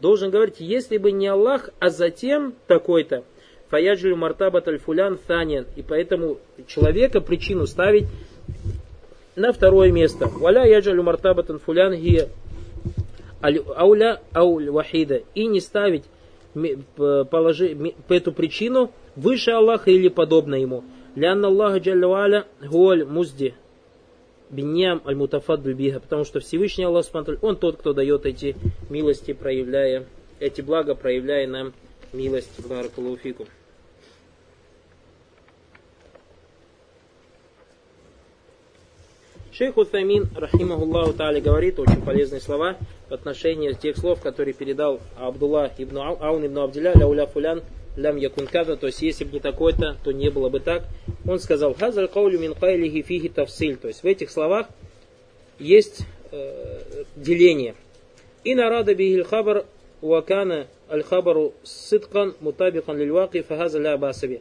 должен 0.00 0.30
говорить, 0.30 0.60
если 0.60 0.96
бы 0.96 1.10
не 1.10 1.26
Аллах, 1.26 1.70
а 1.80 1.90
затем 1.90 2.54
такой-то. 2.68 3.24
Фаяджулю 3.70 4.16
мартабат 4.16 4.68
аль-фулян 4.68 5.18
санян. 5.26 5.66
И 5.74 5.82
поэтому 5.82 6.38
человека 6.68 7.20
причину 7.20 7.66
ставить 7.66 8.06
на 9.34 9.52
второе 9.52 9.90
место. 9.90 10.28
Валя 10.28 10.64
яджалю 10.64 11.02
мартабат 11.02 11.50
фулян 11.64 11.94
гия 11.94 12.28
ауля 13.42 14.20
ауль 14.32 14.70
вахида. 14.70 15.22
И 15.34 15.46
не 15.46 15.60
ставить 15.60 16.04
положи, 16.94 17.76
эту 18.08 18.32
причину 18.32 18.92
выше 19.16 19.50
Аллаха 19.50 19.90
или 19.90 20.08
подобно 20.08 20.54
ему. 20.54 20.84
Лянна 21.16 21.48
Аллаха 21.48 21.78
джалля 21.78 22.46
гуаль 22.62 23.04
музди 23.04 23.54
биньям 24.50 25.02
аль-мутафадду 25.04 25.74
биха, 25.74 26.00
потому 26.00 26.24
что 26.24 26.40
Всевышний 26.40 26.84
Аллах 26.84 27.06
Он 27.42 27.56
тот, 27.56 27.76
кто 27.78 27.92
дает 27.92 28.26
эти 28.26 28.56
милости, 28.88 29.32
проявляя, 29.32 30.06
эти 30.40 30.60
блага, 30.60 30.94
проявляя 30.94 31.46
нам 31.46 31.72
милость. 32.12 32.66
Баракалуфику. 32.66 33.46
Шейх 39.52 39.76
Утамин, 39.76 40.28
рахимахуллаху 40.36 41.14
та'аля, 41.14 41.40
говорит 41.40 41.80
очень 41.80 42.00
полезные 42.00 42.40
слова 42.40 42.76
в 43.08 43.12
отношении 43.12 43.72
тех 43.72 43.96
слов, 43.96 44.20
которые 44.20 44.54
передал 44.54 45.00
Абдуллах 45.18 45.72
ибн 45.78 45.98
Аун 45.98 46.46
ибн 46.46 46.58
Абдилля, 46.58 46.92
ляуля 46.96 47.26
фулян, 47.26 47.62
лям 47.98 48.16
якун 48.16 48.46
када, 48.46 48.76
то 48.76 48.86
есть 48.86 49.02
если 49.02 49.24
бы 49.24 49.32
не 49.32 49.40
такой-то, 49.40 49.96
то 50.02 50.12
не 50.12 50.30
было 50.30 50.48
бы 50.48 50.60
так. 50.60 50.84
Он 51.26 51.38
сказал, 51.38 51.74
хазаль 51.74 52.08
каулю 52.08 52.38
мин 52.38 52.54
кайлихи 52.54 53.02
фиги 53.02 53.28
тавсиль, 53.28 53.76
то 53.76 53.88
есть 53.88 54.02
в 54.02 54.06
этих 54.06 54.30
словах 54.30 54.68
есть 55.58 56.02
э, 56.30 57.04
деление. 57.16 57.74
И 58.44 58.54
нарада 58.54 58.94
бихиль 58.94 59.24
хабар 59.24 59.66
вакана 60.00 60.68
аль 60.88 61.02
хабару 61.02 61.54
сыткан 61.64 62.34
мутабикан 62.40 62.96
лильваки 62.96 63.42
фахаза 63.42 63.78
ля 63.78 63.96
басаби. 63.96 64.40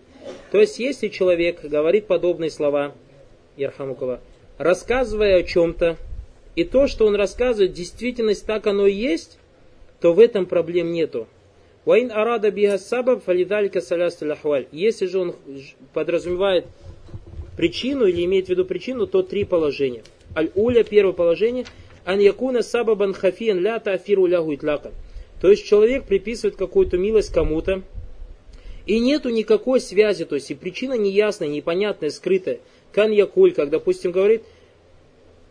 То 0.52 0.60
есть 0.60 0.80
если 0.80 1.08
человек 1.08 1.64
говорит 1.64 2.06
подобные 2.06 2.52
слова, 2.52 2.94
Ярхамукова, 3.58 4.22
рассказывая 4.60 5.38
о 5.38 5.44
чем-то, 5.44 5.98
и 6.56 6.64
то, 6.64 6.88
что 6.88 7.06
он 7.06 7.16
рассказывает, 7.16 7.74
действительность 7.74 8.46
так 8.46 8.68
оно 8.68 8.88
и 8.88 8.94
есть, 8.94 9.40
то 10.00 10.14
в 10.14 10.20
этом 10.20 10.46
проблем 10.46 10.92
нету. 10.92 11.28
Ваин 11.88 12.12
арада 12.12 12.52
биха 12.52 12.78
сабаб 12.78 13.24
фалидалика 13.24 13.80
салясталь 13.80 14.34
ахваль. 14.34 14.68
Если 14.74 15.06
же 15.06 15.20
он 15.20 15.36
подразумевает 15.94 16.66
причину 17.56 18.06
или 18.08 18.26
имеет 18.26 18.48
в 18.48 18.50
виду 18.50 18.66
причину, 18.66 19.08
то 19.08 19.24
три 19.24 19.46
положения. 19.46 20.04
Аль-уля, 20.36 20.84
первое 20.84 21.14
положение, 21.14 21.64
ан 22.04 22.20
якуна 22.20 22.62
сабабан 22.62 23.14
хафиан 23.14 23.60
ля 23.60 23.80
тафиру 23.80 24.26
лягу 24.26 24.56
итлакан. 24.56 24.92
То 25.40 25.50
есть 25.50 25.66
человек 25.66 26.04
приписывает 26.04 26.58
какую-то 26.58 26.98
милость 26.98 27.32
кому-то, 27.32 27.84
и 28.86 29.00
нету 29.00 29.30
никакой 29.30 29.80
связи, 29.80 30.26
то 30.26 30.36
есть 30.36 30.52
и 30.52 30.56
причина 30.56 30.98
неясная, 30.98 31.48
непонятная, 31.48 32.10
скрытая. 32.10 32.60
Кан 32.92 33.12
якуль, 33.12 33.54
как, 33.54 33.70
допустим, 33.70 34.12
говорит– 34.12 34.44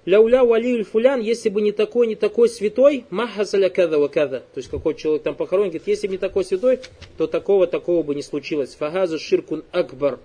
Ляуля 0.06 0.44
валиуль 0.44 0.84
фулян, 0.84 1.20
если 1.20 1.48
бы 1.48 1.60
не 1.60 1.72
такой, 1.72 2.06
не 2.06 2.14
такой 2.14 2.48
святой, 2.48 3.04
махасаля 3.10 3.68
када 3.68 3.98
ва 3.98 4.06
када. 4.06 4.44
То 4.54 4.58
есть 4.58 4.70
какой 4.70 4.94
человек 4.94 5.24
там 5.24 5.34
похоронен, 5.34 5.70
говорит, 5.70 5.88
если 5.88 6.06
бы 6.06 6.12
не 6.12 6.18
такой 6.18 6.44
святой, 6.44 6.78
то 7.18 7.26
такого, 7.26 7.66
такого 7.66 8.04
бы 8.04 8.14
не 8.14 8.22
случилось. 8.22 8.76
Фагаза 8.76 9.18
ширкун 9.18 9.64
акбар. 9.72 10.20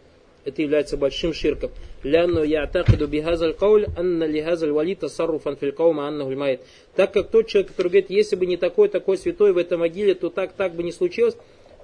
Это 0.45 0.61
является 0.61 0.97
большим 0.97 1.33
ширком. 1.33 1.71
Лянну 2.03 2.43
я'такиду 2.43 3.07
бихазаль 3.07 3.55
кауль, 3.55 3.87
анна 3.97 4.25
лихазаль 4.25 4.71
вали 4.71 4.93
тасарруфан 4.93 5.57
фил 5.57 5.71
каума 5.71 6.07
аннахуль 6.07 6.35
майт. 6.35 6.61
Так 6.95 7.13
как 7.13 7.31
тот 7.31 7.47
человек, 7.47 7.71
который 7.71 7.87
говорит, 7.87 8.11
если 8.11 8.35
бы 8.35 8.45
не 8.45 8.57
такой, 8.57 8.87
такой 8.87 9.17
святой 9.17 9.51
в 9.51 9.57
этой 9.57 9.79
могиле, 9.79 10.13
то 10.13 10.29
так, 10.29 10.53
так 10.53 10.75
бы 10.75 10.83
не 10.83 10.91
случилось. 10.91 11.35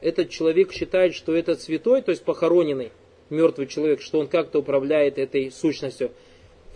Этот 0.01 0.29
человек 0.29 0.71
считает, 0.71 1.15
что 1.15 1.35
этот 1.35 1.61
святой, 1.61 2.03
то 2.03 2.11
есть 2.11 2.23
похороненный, 2.23 2.91
мертвый 3.31 3.65
человек, 3.65 4.01
что 4.01 4.19
он 4.19 4.27
как-то 4.27 4.59
управляет 4.59 5.17
этой 5.17 5.51
сущностью. 5.51 6.11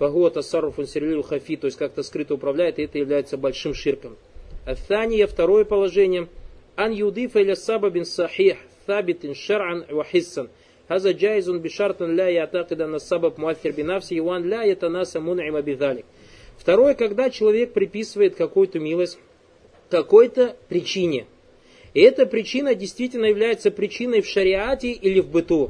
Фагуа 0.01 0.31
тассаруфун 0.31 0.87
сирлил 0.87 1.21
хафи, 1.21 1.57
то 1.57 1.67
есть 1.67 1.77
как-то 1.77 2.01
скрыто 2.01 2.33
управляет, 2.33 2.79
и 2.79 2.85
это 2.85 2.97
является 2.97 3.37
большим 3.37 3.75
ширком. 3.75 4.17
Афания, 4.65 5.27
второе 5.27 5.63
положение. 5.63 6.27
Ан 6.75 6.91
юдифа 6.91 7.39
иля 7.39 7.55
сабабин 7.55 8.05
сахих, 8.05 8.57
thабитин 8.87 9.35
шар'ан 9.35 9.85
ва 9.91 10.03
хиссан. 10.03 10.49
Хаза 10.87 11.11
джайзун 11.11 11.59
бишартан 11.59 12.15
ля 12.15 12.29
ятакида 12.29 12.87
на 12.87 12.97
сабаб 12.97 13.37
муафир 13.37 13.73
бинавси, 13.73 14.15
юан 14.15 14.43
ля 14.43 14.63
ятанаса 14.63 15.19
мун'iма 15.19 15.61
бидалик. 15.61 16.05
Второе, 16.57 16.95
когда 16.95 17.29
человек 17.29 17.73
приписывает 17.73 18.33
какую-то 18.33 18.79
милость 18.79 19.19
какой-то 19.91 20.55
причине. 20.67 21.27
И 21.93 22.01
эта 22.01 22.25
причина 22.25 22.73
действительно 22.73 23.25
является 23.25 23.69
причиной 23.69 24.21
в 24.21 24.25
шариате 24.25 24.93
или 24.93 25.19
в 25.19 25.29
быту. 25.29 25.69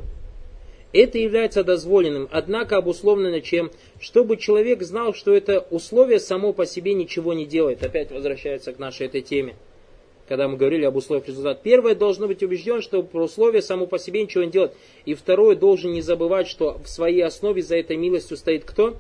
Это 0.93 1.17
является 1.17 1.63
дозволенным, 1.63 2.27
однако 2.32 2.77
обусловлено 2.77 3.39
чем? 3.39 3.71
Чтобы 3.99 4.38
человек 4.38 4.82
знал, 4.84 5.13
что 5.13 5.34
это 5.34 5.65
условие 5.69 6.19
само 6.19 6.54
по 6.54 6.65
себе 6.65 6.93
ничего 6.93 7.34
не 7.34 7.45
делает. 7.45 7.84
Опять 7.84 8.12
возвращается 8.12 8.73
к 8.73 8.80
нашей 8.80 9.08
этой 9.08 9.21
теме 9.21 9.56
когда 10.32 10.47
мы 10.47 10.56
говорили 10.56 10.86
об 10.86 10.95
условиях 10.95 11.27
результата. 11.27 11.60
Первое, 11.62 11.93
должно 11.93 12.25
быть 12.25 12.41
убежден, 12.41 12.82
что 12.82 13.01
условие 13.01 13.62
само 13.62 13.86
по 13.86 13.99
себе 13.99 14.23
ничего 14.23 14.45
не 14.45 14.49
делает. 14.49 14.71
И 15.04 15.13
второе, 15.13 15.58
должен 15.58 15.91
не 15.91 16.01
забывать, 16.01 16.47
что 16.47 16.80
в 16.82 16.88
своей 16.88 17.21
основе 17.21 17.62
за 17.62 17.75
этой 17.75 17.97
милостью 17.97 18.38
стоит 18.38 18.63
кто? 18.63 18.95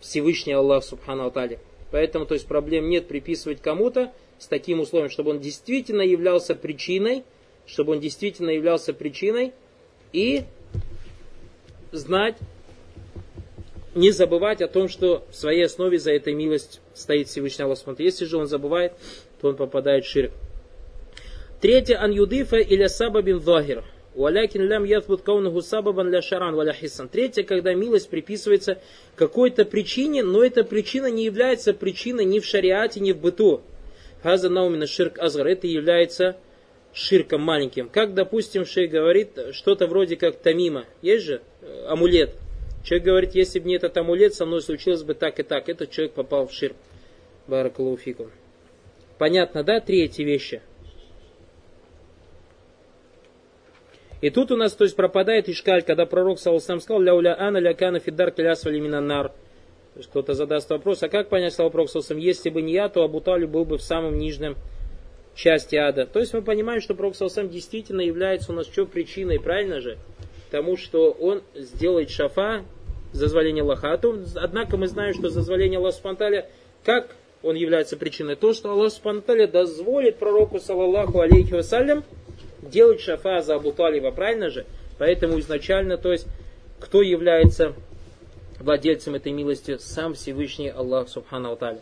Всевышний 0.00 0.52
Аллах 0.52 0.84
Субхану 0.84 1.24
Атали. 1.24 1.58
Поэтому, 1.90 2.26
то 2.26 2.34
есть 2.34 2.46
проблем 2.46 2.90
нет 2.90 3.08
приписывать 3.08 3.62
кому-то 3.62 4.12
с 4.38 4.46
таким 4.46 4.80
условием, 4.80 5.08
чтобы 5.08 5.30
он 5.30 5.40
действительно 5.40 6.02
являлся 6.02 6.54
причиной, 6.54 7.24
чтобы 7.66 7.92
он 7.92 8.00
действительно 8.00 8.50
являлся 8.50 8.92
причиной 8.92 9.52
и 10.12 10.42
знать, 11.94 12.36
не 13.94 14.10
забывать 14.10 14.60
о 14.60 14.68
том, 14.68 14.88
что 14.88 15.24
в 15.30 15.36
своей 15.36 15.64
основе 15.64 15.98
за 15.98 16.12
этой 16.12 16.34
милость 16.34 16.80
стоит 16.94 17.28
Всевышний 17.28 17.64
Аллах. 17.64 17.78
Если 17.98 18.24
же 18.24 18.36
он 18.36 18.46
забывает, 18.46 18.92
то 19.40 19.48
он 19.48 19.56
попадает 19.56 20.04
в 20.04 20.08
ширк. 20.08 20.32
Третье, 21.60 22.02
ан 22.02 22.10
юдифа 22.10 22.56
или 22.56 22.86
сабабин 22.86 23.40
захир. 23.40 23.84
Валякин 24.14 24.62
лям 24.62 24.84
ятбут 24.84 25.22
каунаху 25.22 25.60
сабабан 25.60 26.08
ля 26.08 26.22
шаран 26.22 26.54
валя 26.54 26.72
хиссан. 26.72 27.08
Третье, 27.08 27.42
когда 27.42 27.74
милость 27.74 28.08
приписывается 28.08 28.78
какой-то 29.16 29.64
причине, 29.64 30.22
но 30.22 30.44
эта 30.44 30.62
причина 30.62 31.06
не 31.10 31.24
является 31.24 31.72
причиной 31.72 32.24
ни 32.24 32.38
в 32.38 32.44
шариате, 32.44 33.00
ни 33.00 33.12
в 33.12 33.18
быту. 33.18 33.62
Хаза 34.22 34.48
наумина 34.50 34.86
ширк 34.86 35.18
азгар. 35.18 35.48
Это 35.48 35.66
является 35.66 36.36
ширком 36.94 37.42
маленьким. 37.42 37.88
Как, 37.88 38.14
допустим, 38.14 38.64
шейх 38.64 38.90
говорит 38.90 39.38
что-то 39.52 39.86
вроде 39.86 40.16
как 40.16 40.36
тамима. 40.36 40.86
Есть 41.02 41.24
же 41.24 41.42
э, 41.60 41.86
амулет. 41.88 42.36
Человек 42.84 43.04
говорит, 43.04 43.34
если 43.34 43.58
бы 43.58 43.68
не 43.68 43.76
этот 43.76 43.96
амулет, 43.96 44.34
со 44.34 44.46
мной 44.46 44.62
случилось 44.62 45.02
бы 45.02 45.14
так 45.14 45.40
и 45.40 45.42
так. 45.42 45.68
Этот 45.68 45.90
человек 45.90 46.12
попал 46.12 46.46
в 46.46 46.52
ширк. 46.52 46.76
Баракалуфикум. 47.46 48.30
Понятно, 49.18 49.64
да, 49.64 49.80
три 49.80 50.04
эти 50.04 50.22
вещи? 50.22 50.62
И 54.20 54.30
тут 54.30 54.50
у 54.50 54.56
нас, 54.56 54.72
то 54.72 54.84
есть, 54.84 54.96
пропадает 54.96 55.48
Ишкаль, 55.48 55.82
когда 55.82 56.06
пророк 56.06 56.38
Саусам 56.38 56.80
сказал, 56.80 57.02
ляуля 57.02 57.38
ана 57.38 57.58
лякана 57.58 57.98
фидар 57.98 58.30
клясвали 58.30 58.80
минанар. 58.80 59.28
То 59.28 59.98
есть 59.98 60.08
кто-то 60.08 60.34
задаст 60.34 60.70
вопрос, 60.70 61.02
а 61.02 61.08
как 61.08 61.28
понять 61.28 61.54
слова 61.54 61.70
пророка 61.70 61.92
Саусам, 61.92 62.18
если 62.18 62.50
бы 62.50 62.62
не 62.62 62.72
я, 62.72 62.88
то 62.88 63.04
Абуталю 63.04 63.46
был 63.46 63.64
бы 63.64 63.78
в 63.78 63.82
самом 63.82 64.18
нижнем 64.18 64.56
части 65.34 65.76
ада. 65.76 66.06
То 66.06 66.20
есть 66.20 66.32
мы 66.32 66.42
понимаем, 66.42 66.80
что 66.80 66.94
пророк 66.94 67.16
Саусам 67.16 67.48
действительно 67.48 68.00
является 68.00 68.52
у 68.52 68.54
нас 68.54 68.66
что 68.66 68.86
причиной, 68.86 69.40
правильно 69.40 69.80
же? 69.80 69.98
Тому, 70.50 70.76
что 70.76 71.10
он 71.10 71.42
сделает 71.54 72.10
шафа, 72.10 72.64
зазволение 73.12 73.62
Аллаха. 73.62 73.92
А 73.92 73.98
то, 73.98 74.16
однако 74.36 74.76
мы 74.76 74.86
знаем, 74.86 75.14
что 75.14 75.30
зазволение 75.30 75.78
Аллаха 75.78 75.96
Субтитры, 75.96 76.46
как 76.84 77.16
он 77.42 77.56
является 77.56 77.96
причиной? 77.96 78.36
То, 78.36 78.52
что 78.52 78.70
Аллах 78.70 78.92
Субтитры 78.92 79.46
дозволит 79.46 80.18
пророку, 80.18 80.60
саллаллаху 80.60 81.20
алейхи 81.20 81.54
вассалям, 81.54 82.04
делать 82.62 83.00
шафа 83.00 83.40
за 83.40 83.56
Абу 83.56 83.72
Талиба, 83.72 84.10
правильно 84.12 84.50
же? 84.50 84.66
Поэтому 84.98 85.38
изначально, 85.40 85.96
то 85.96 86.12
есть, 86.12 86.26
кто 86.78 87.02
является 87.02 87.72
владельцем 88.60 89.14
этой 89.14 89.32
милости? 89.32 89.76
Сам 89.78 90.14
Всевышний 90.14 90.68
Аллах 90.68 91.08
Субхану 91.08 91.52
Аталя. 91.52 91.80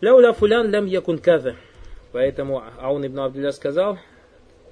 Ляуля 0.00 0.32
фулян 0.32 0.70
лям 0.70 0.86
якун 0.86 1.18
каза. 1.18 1.56
Поэтому 2.16 2.64
Аун 2.80 3.06
ибн 3.06 3.20
Абдулля 3.20 3.52
сказал, 3.52 3.98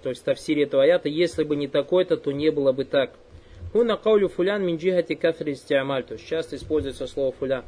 то 0.03 0.09
есть 0.09 0.23
в 0.23 0.25
тафсире 0.25 0.63
этого 0.63 0.83
аята, 0.83 1.11
если 1.11 1.45
бы 1.45 1.57
не 1.57 1.69
такой-то, 1.69 2.17
то 2.17 2.33
не 2.33 2.49
было 2.49 2.73
бы 2.73 2.87
так. 2.87 3.11
Хуна 3.71 3.99
каулю 3.99 4.29
фулян 4.29 4.65
мин 4.65 4.79
джихати 4.79 5.15
кафри 5.15 5.53
истиамаль. 5.53 6.05
То 6.05 6.15
есть 6.15 6.27
часто 6.27 6.57
используется 6.57 7.07
слово 7.07 7.33
фулян. 7.33 7.63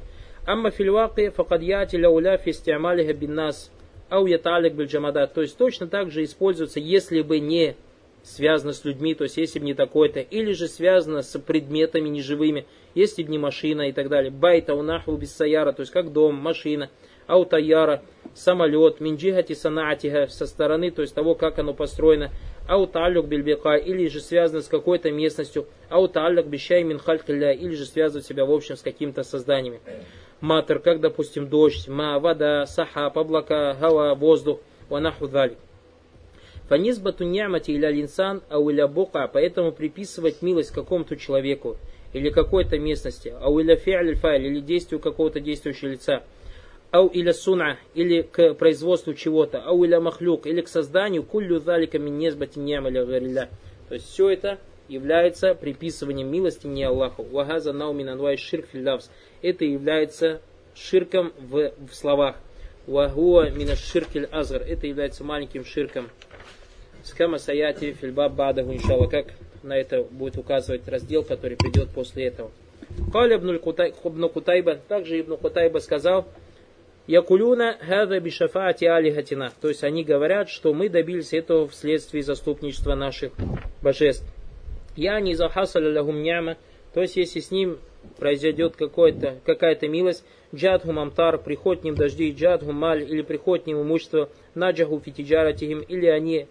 Амма 0.46 0.70
фильваки 0.70 1.28
факад 1.28 1.60
яти 1.60 1.96
ляуля 1.96 2.38
фи 2.38 2.52
истиамалиха 2.52 3.12
бин 3.12 3.34
нас 3.34 3.70
Ау 4.08 4.24
яталик 4.24 4.72
бельджамадат. 4.72 5.34
То 5.34 5.42
есть 5.42 5.58
точно 5.58 5.88
так 5.88 6.10
же 6.10 6.24
используется, 6.24 6.80
если 6.80 7.20
бы 7.20 7.38
не 7.38 7.76
связано 8.22 8.72
с 8.72 8.82
людьми, 8.82 9.14
то 9.14 9.24
есть 9.24 9.36
если 9.36 9.58
бы 9.58 9.66
не 9.66 9.74
такое-то, 9.74 10.20
или 10.20 10.52
же 10.52 10.68
связано 10.68 11.20
с 11.20 11.38
предметами 11.38 12.08
неживыми, 12.08 12.64
если 12.94 13.22
бы 13.22 13.30
не 13.30 13.38
машина 13.38 13.90
и 13.90 13.92
так 13.92 14.08
далее. 14.08 14.30
Байта 14.30 14.74
унаху 14.74 15.14
биссаяра, 15.18 15.72
то 15.72 15.80
есть 15.80 15.92
как 15.92 16.14
дом, 16.14 16.34
машина, 16.36 16.88
аутаяра, 17.26 18.02
самолет, 18.34 19.00
минджихати 19.00 19.54
санаатиха, 19.54 20.26
со 20.28 20.46
стороны, 20.46 20.90
то 20.90 21.02
есть 21.02 21.14
того, 21.14 21.34
как 21.34 21.58
оно 21.58 21.74
построено, 21.74 22.30
ауталюк 22.68 23.26
бельбека, 23.26 23.76
или 23.76 24.08
же 24.08 24.20
связано 24.20 24.62
с 24.62 24.68
какой-то 24.68 25.10
местностью, 25.10 25.66
ауталюк 25.88 26.46
бещай 26.46 26.82
минхалькля, 26.82 27.52
или 27.52 27.74
же 27.74 27.86
связывает 27.86 28.26
себя 28.26 28.44
в 28.44 28.52
общем 28.52 28.76
с 28.76 28.82
какими-то 28.82 29.22
созданиями 29.22 29.80
матер, 30.40 30.78
как, 30.78 31.00
допустим, 31.00 31.48
дождь, 31.48 31.88
ма, 31.88 32.18
вода, 32.18 32.66
сахаб, 32.66 33.16
облака, 33.18 33.76
гава, 33.80 34.14
воздух, 34.14 34.60
ванаху 34.88 35.28
далик. 35.28 35.58
Фанизбату 36.68 37.24
нямати 37.24 37.70
иля 37.70 37.90
линсан, 37.90 38.42
а 38.48 38.58
иля 38.58 38.88
бука, 38.88 39.28
поэтому 39.32 39.72
приписывать 39.72 40.42
милость 40.42 40.72
какому-то 40.72 41.16
человеку 41.16 41.76
или 42.12 42.30
какой-то 42.30 42.78
местности, 42.78 43.32
а 43.40 43.48
иля 43.50 43.76
фи'аль 43.76 44.16
файль, 44.16 44.46
или 44.46 44.60
действию 44.60 45.00
какого-то 45.00 45.40
действующего 45.40 45.90
лица, 45.90 46.24
ау 46.96 47.10
иля 47.12 47.32
суна, 47.32 47.78
или 47.94 48.22
к 48.22 48.54
производству 48.54 49.14
чего-то, 49.14 49.62
ау 49.62 49.84
иля 49.84 50.00
махлюк, 50.00 50.46
или 50.46 50.60
к 50.60 50.68
созданию, 50.68 51.22
куллю 51.22 51.58
залика 51.58 51.98
мин 51.98 52.18
незбати 52.18 52.58
ням 52.58 52.84
То 52.84 53.94
есть 53.94 54.08
все 54.08 54.30
это 54.30 54.58
является 54.88 55.54
приписыванием 55.54 56.30
милости 56.30 56.66
не 56.66 56.84
Аллаху. 56.84 57.22
Вагаза 57.24 57.72
наумин 57.72 58.08
анвай 58.08 58.36
ширк 58.36 58.66
филлавс. 58.72 59.10
Это 59.42 59.64
является 59.64 60.40
ширком 60.74 61.32
в, 61.38 61.72
в 61.90 61.94
словах. 61.94 62.36
Вагуа 62.86 63.50
мина 63.50 63.74
ширкель 63.74 64.26
азгар. 64.26 64.62
Это 64.62 64.86
является 64.86 65.24
маленьким 65.24 65.64
ширком. 65.64 66.08
Скама 67.02 67.38
саяти 67.38 67.92
фильба 67.92 68.28
бадаху 68.28 68.72
иншалла. 68.72 69.08
Как 69.08 69.26
на 69.62 69.76
это 69.76 70.02
будет 70.02 70.36
указывать 70.36 70.86
раздел, 70.88 71.24
который 71.24 71.56
придет 71.56 71.90
после 71.90 72.26
этого. 72.26 72.50
Каля 73.12 73.36
ибн 73.36 73.58
Кутайба, 74.28 74.76
также 74.88 75.20
Ибн 75.20 75.36
Кутайба 75.36 75.78
сказал, 75.78 76.26
Якулюна 77.08 77.76
хада 77.88 78.20
бишафати 78.20 78.84
алихатина. 78.84 79.52
То 79.60 79.68
есть 79.68 79.84
они 79.84 80.02
говорят, 80.02 80.48
что 80.48 80.74
мы 80.74 80.88
добились 80.88 81.32
этого 81.32 81.68
вследствие 81.68 82.22
заступничества 82.22 82.94
наших 82.96 83.32
божеств. 83.80 84.26
Я 84.96 85.20
не 85.20 85.34
захасаля 85.34 86.02
то 86.94 87.02
есть 87.02 87.16
если 87.16 87.40
с 87.40 87.50
ним 87.50 87.78
произойдет 88.18 88.74
какая-то 88.76 89.86
милость, 89.86 90.24
джадху 90.54 90.92
мамтар, 90.92 91.38
приходит 91.38 91.84
ним 91.84 91.94
дожди, 91.94 92.32
джадху 92.32 92.72
маль, 92.72 93.02
или 93.02 93.22
приходит 93.22 93.66
ним 93.66 93.82
имущество, 93.82 94.30
наджаху 94.54 94.98
фитиджаратихим, 95.00 95.80
или 95.80 96.06
они 96.06 96.46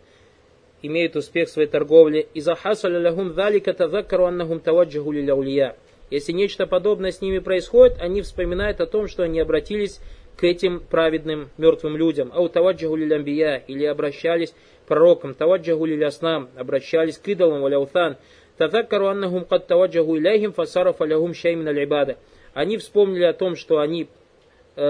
имеют 0.83 1.15
успех 1.15 1.49
в 1.49 1.51
своей 1.51 1.67
торговле. 1.67 2.27
И 2.33 2.41
захасаля 2.41 2.99
лягум 2.99 3.33
залика 3.33 3.73
тазакару 3.73 4.25
аннахум 4.25 4.59
таваджаху 4.59 5.11
лиляулия. 5.11 5.75
Если 6.11 6.33
нечто 6.33 6.67
подобное 6.67 7.11
с 7.11 7.21
ними 7.21 7.39
происходит, 7.39 7.97
они 7.99 8.21
вспоминают 8.21 8.79
о 8.79 8.85
том, 8.85 9.07
что 9.07 9.23
они 9.23 9.39
обратились 9.39 9.99
к 10.37 10.43
этим 10.43 10.79
праведным 10.79 11.49
мертвым 11.57 11.97
людям. 11.97 12.31
Ау 12.33 12.49
таваджаху 12.49 12.95
лилямбия, 12.95 13.63
или 13.67 13.85
обращались 13.85 14.51
к 14.51 14.87
пророкам, 14.87 15.33
таваджаху 15.33 15.85
лиляснам, 15.85 16.49
обращались 16.55 17.17
к 17.17 17.27
идолам, 17.27 17.61
валяутан, 17.61 18.17
Тазаккару 18.57 19.07
аннахум 19.07 19.45
кад 19.45 19.67
таваджаху 19.67 20.17
иляйхим 20.17 20.53
фасарафа 20.53 21.03
лягум 21.03 21.33
шаймин 21.33 21.67
аль 21.67 22.15
Они 22.53 22.77
вспомнили 22.77 23.23
о 23.23 23.33
том, 23.33 23.57
что 23.57 23.79
они 23.79 24.07
э, 24.77 24.81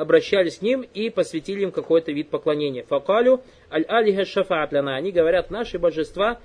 обращались 0.00 0.58
к 0.58 0.62
ним 0.62 0.86
и 0.94 1.10
посвятили 1.10 1.62
им 1.62 1.72
какой-то 1.72 2.10
вид 2.10 2.30
поклонения. 2.30 2.84
Факалю 2.84 3.42
аль-алиха 3.70 4.24
шафаат 4.24 4.72
Они 4.72 5.12
говорят, 5.12 5.50
наши 5.50 5.78
божества 5.78 6.38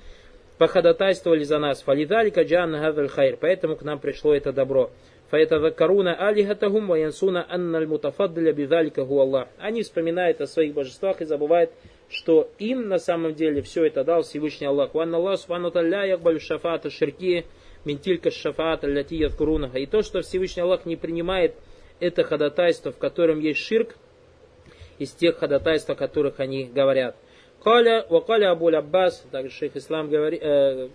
походатайствовали 0.57 1.43
за 1.43 1.57
нас. 1.59 1.81
Фалидалика 1.83 2.43
джанна 2.43 2.79
хадаль 2.81 3.07
хайр. 3.07 3.37
Поэтому 3.39 3.77
к 3.77 3.83
нам 3.83 3.99
пришло 3.99 4.33
это 4.33 4.51
добро. 4.51 4.91
Фаятазакаруна 5.29 6.15
алихатахум 6.15 6.87
ваянсуна 6.87 7.45
анналь 7.49 7.87
мутафаддаля 7.87 8.53
бидалика 8.53 9.03
гу 9.03 9.19
Аллах. 9.19 9.47
Они 9.57 9.83
вспоминают 9.83 10.41
о 10.41 10.47
своих 10.47 10.73
божествах 10.73 11.21
и 11.21 11.25
забывают 11.25 11.71
что 12.09 12.49
им 12.57 12.87
на 12.87 12.99
самом 12.99 13.35
деле 13.35 13.61
все 13.61 13.85
это 13.85 14.03
дал 14.03 14.23
Всевышний 14.23 14.67
Аллах. 14.67 14.93
Ван 14.93 15.13
Аллах 15.13 15.39
субхану 15.39 15.71
талля 15.71 16.05
якбалю 16.05 16.39
шафата 16.39 16.89
ширки 16.89 17.45
ментилька 17.83 18.31
шафата 18.31 18.87
ляти 18.87 19.15
яткурунаха. 19.15 19.79
И 19.79 19.85
то, 19.85 20.01
что 20.01 20.21
Всевышний 20.21 20.61
Аллах 20.61 20.85
не 20.85 20.95
принимает 20.95 21.55
это 21.99 22.23
ходатайство, 22.23 22.91
в 22.91 22.97
котором 22.97 23.39
есть 23.39 23.59
ширк, 23.59 23.95
из 24.99 25.11
тех 25.11 25.37
ходатайств, 25.37 25.89
о 25.89 25.95
которых 25.95 26.39
они 26.39 26.65
говорят. 26.65 27.15
Каля, 27.63 28.05
вакаля 28.09 28.51
Абуль 28.51 28.75
Аббас, 28.75 29.25
также 29.31 29.51
шейх 29.51 29.75
Ислам 29.75 30.09
говори, 30.09 30.39
э, 30.41 30.89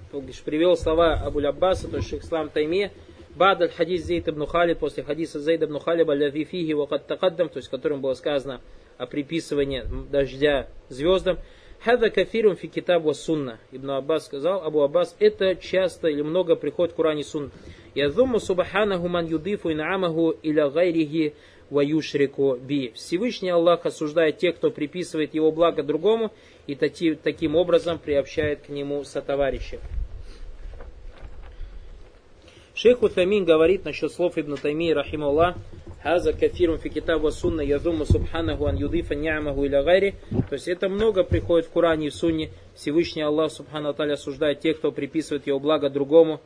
привел 0.45 0.77
слова 0.77 1.14
Абуль 1.14 1.47
Аббаса, 1.47 1.88
то 1.88 1.99
есть 1.99 2.09
шейх 2.09 2.25
Ислам 2.25 2.49
Тайме, 2.49 2.90
Бадаль 3.35 3.71
хадис 3.71 4.05
Зейд 4.05 4.29
ибн 4.29 4.47
Халид, 4.47 4.79
после 4.79 5.03
хадиса 5.03 5.40
Зейд 5.40 5.62
ибн 5.62 5.79
Халиба, 5.79 6.14
ля 6.14 6.31
фиги 6.31 6.73
вакат 6.73 7.07
то 7.07 7.51
есть 7.55 7.68
в 7.68 7.71
котором 7.71 8.01
было 8.01 8.14
сказано, 8.14 8.61
о 8.99 9.07
приписывании 9.07 9.85
дождя 10.11 10.68
звездам. 10.88 11.38
Хада 11.85 12.11
кафирум 12.11 12.55
фи 12.55 12.68
китаб 12.68 13.12
сунна. 13.14 13.59
Ибн 13.73 13.90
Аббас 13.90 14.27
сказал, 14.27 14.62
Абу 14.62 14.83
Аббас, 14.83 15.16
это 15.18 15.57
часто 15.57 16.07
или 16.09 16.23
много 16.23 16.55
приходит 16.55 16.92
в 16.92 16.97
Коране 16.97 17.25
сунна. 17.25 17.51
Язуму 17.97 18.38
субханаху 18.38 19.09
ман 19.09 19.27
юдифу 19.27 19.73
ин'амаху 19.73 20.37
иля 20.42 20.71
гайрихи 20.71 21.35
ва 21.71 21.81
юшрику 21.81 22.57
би. 22.57 22.92
Всевышний 22.95 23.51
Аллах 23.51 23.85
осуждает 23.85 24.38
тех, 24.38 24.57
кто 24.57 24.71
приписывает 24.71 25.35
его 25.35 25.51
благо 25.51 25.83
другому 25.83 26.31
и 26.68 26.77
таки, 26.77 27.14
таким 27.14 27.57
образом 27.57 27.99
приобщает 27.99 28.61
к 28.61 28.68
нему 28.68 29.03
сотоварища. 29.03 29.81
Шейх 32.83 33.01
Утамин 33.01 33.45
говорит 33.45 33.85
насчет 33.85 34.11
слов 34.11 34.37
Ибн 34.37 34.57
Тайми, 34.57 34.92
рахималлах, 34.92 35.55
Хаза 36.03 36.33
кафирум 36.33 36.79
фи 36.79 36.88
китабу 36.88 37.31
сунна 37.31 37.61
ядуму 37.61 38.05
субханаху 38.05 38.66
ан 38.66 38.75
юдифа 38.75 39.14
ни'амаху 39.14 39.64
иля 39.66 39.85
гайри. 39.85 40.14
То 40.49 40.55
есть 40.55 40.66
это 40.66 40.88
много 40.88 41.23
приходит 41.23 41.66
в 41.68 41.71
Коране 41.71 42.09
и 42.09 42.11
в 42.11 42.16
Сунне. 42.16 42.51
Всевышний 42.75 43.23
Аллах 43.23 43.53
субхану 43.53 43.95
таля 43.95 44.14
осуждает 44.14 44.59
тех, 44.59 44.79
кто 44.79 44.90
приписывает 44.90 45.47
его 45.47 45.61
благо 45.61 45.90
другому. 45.90 46.40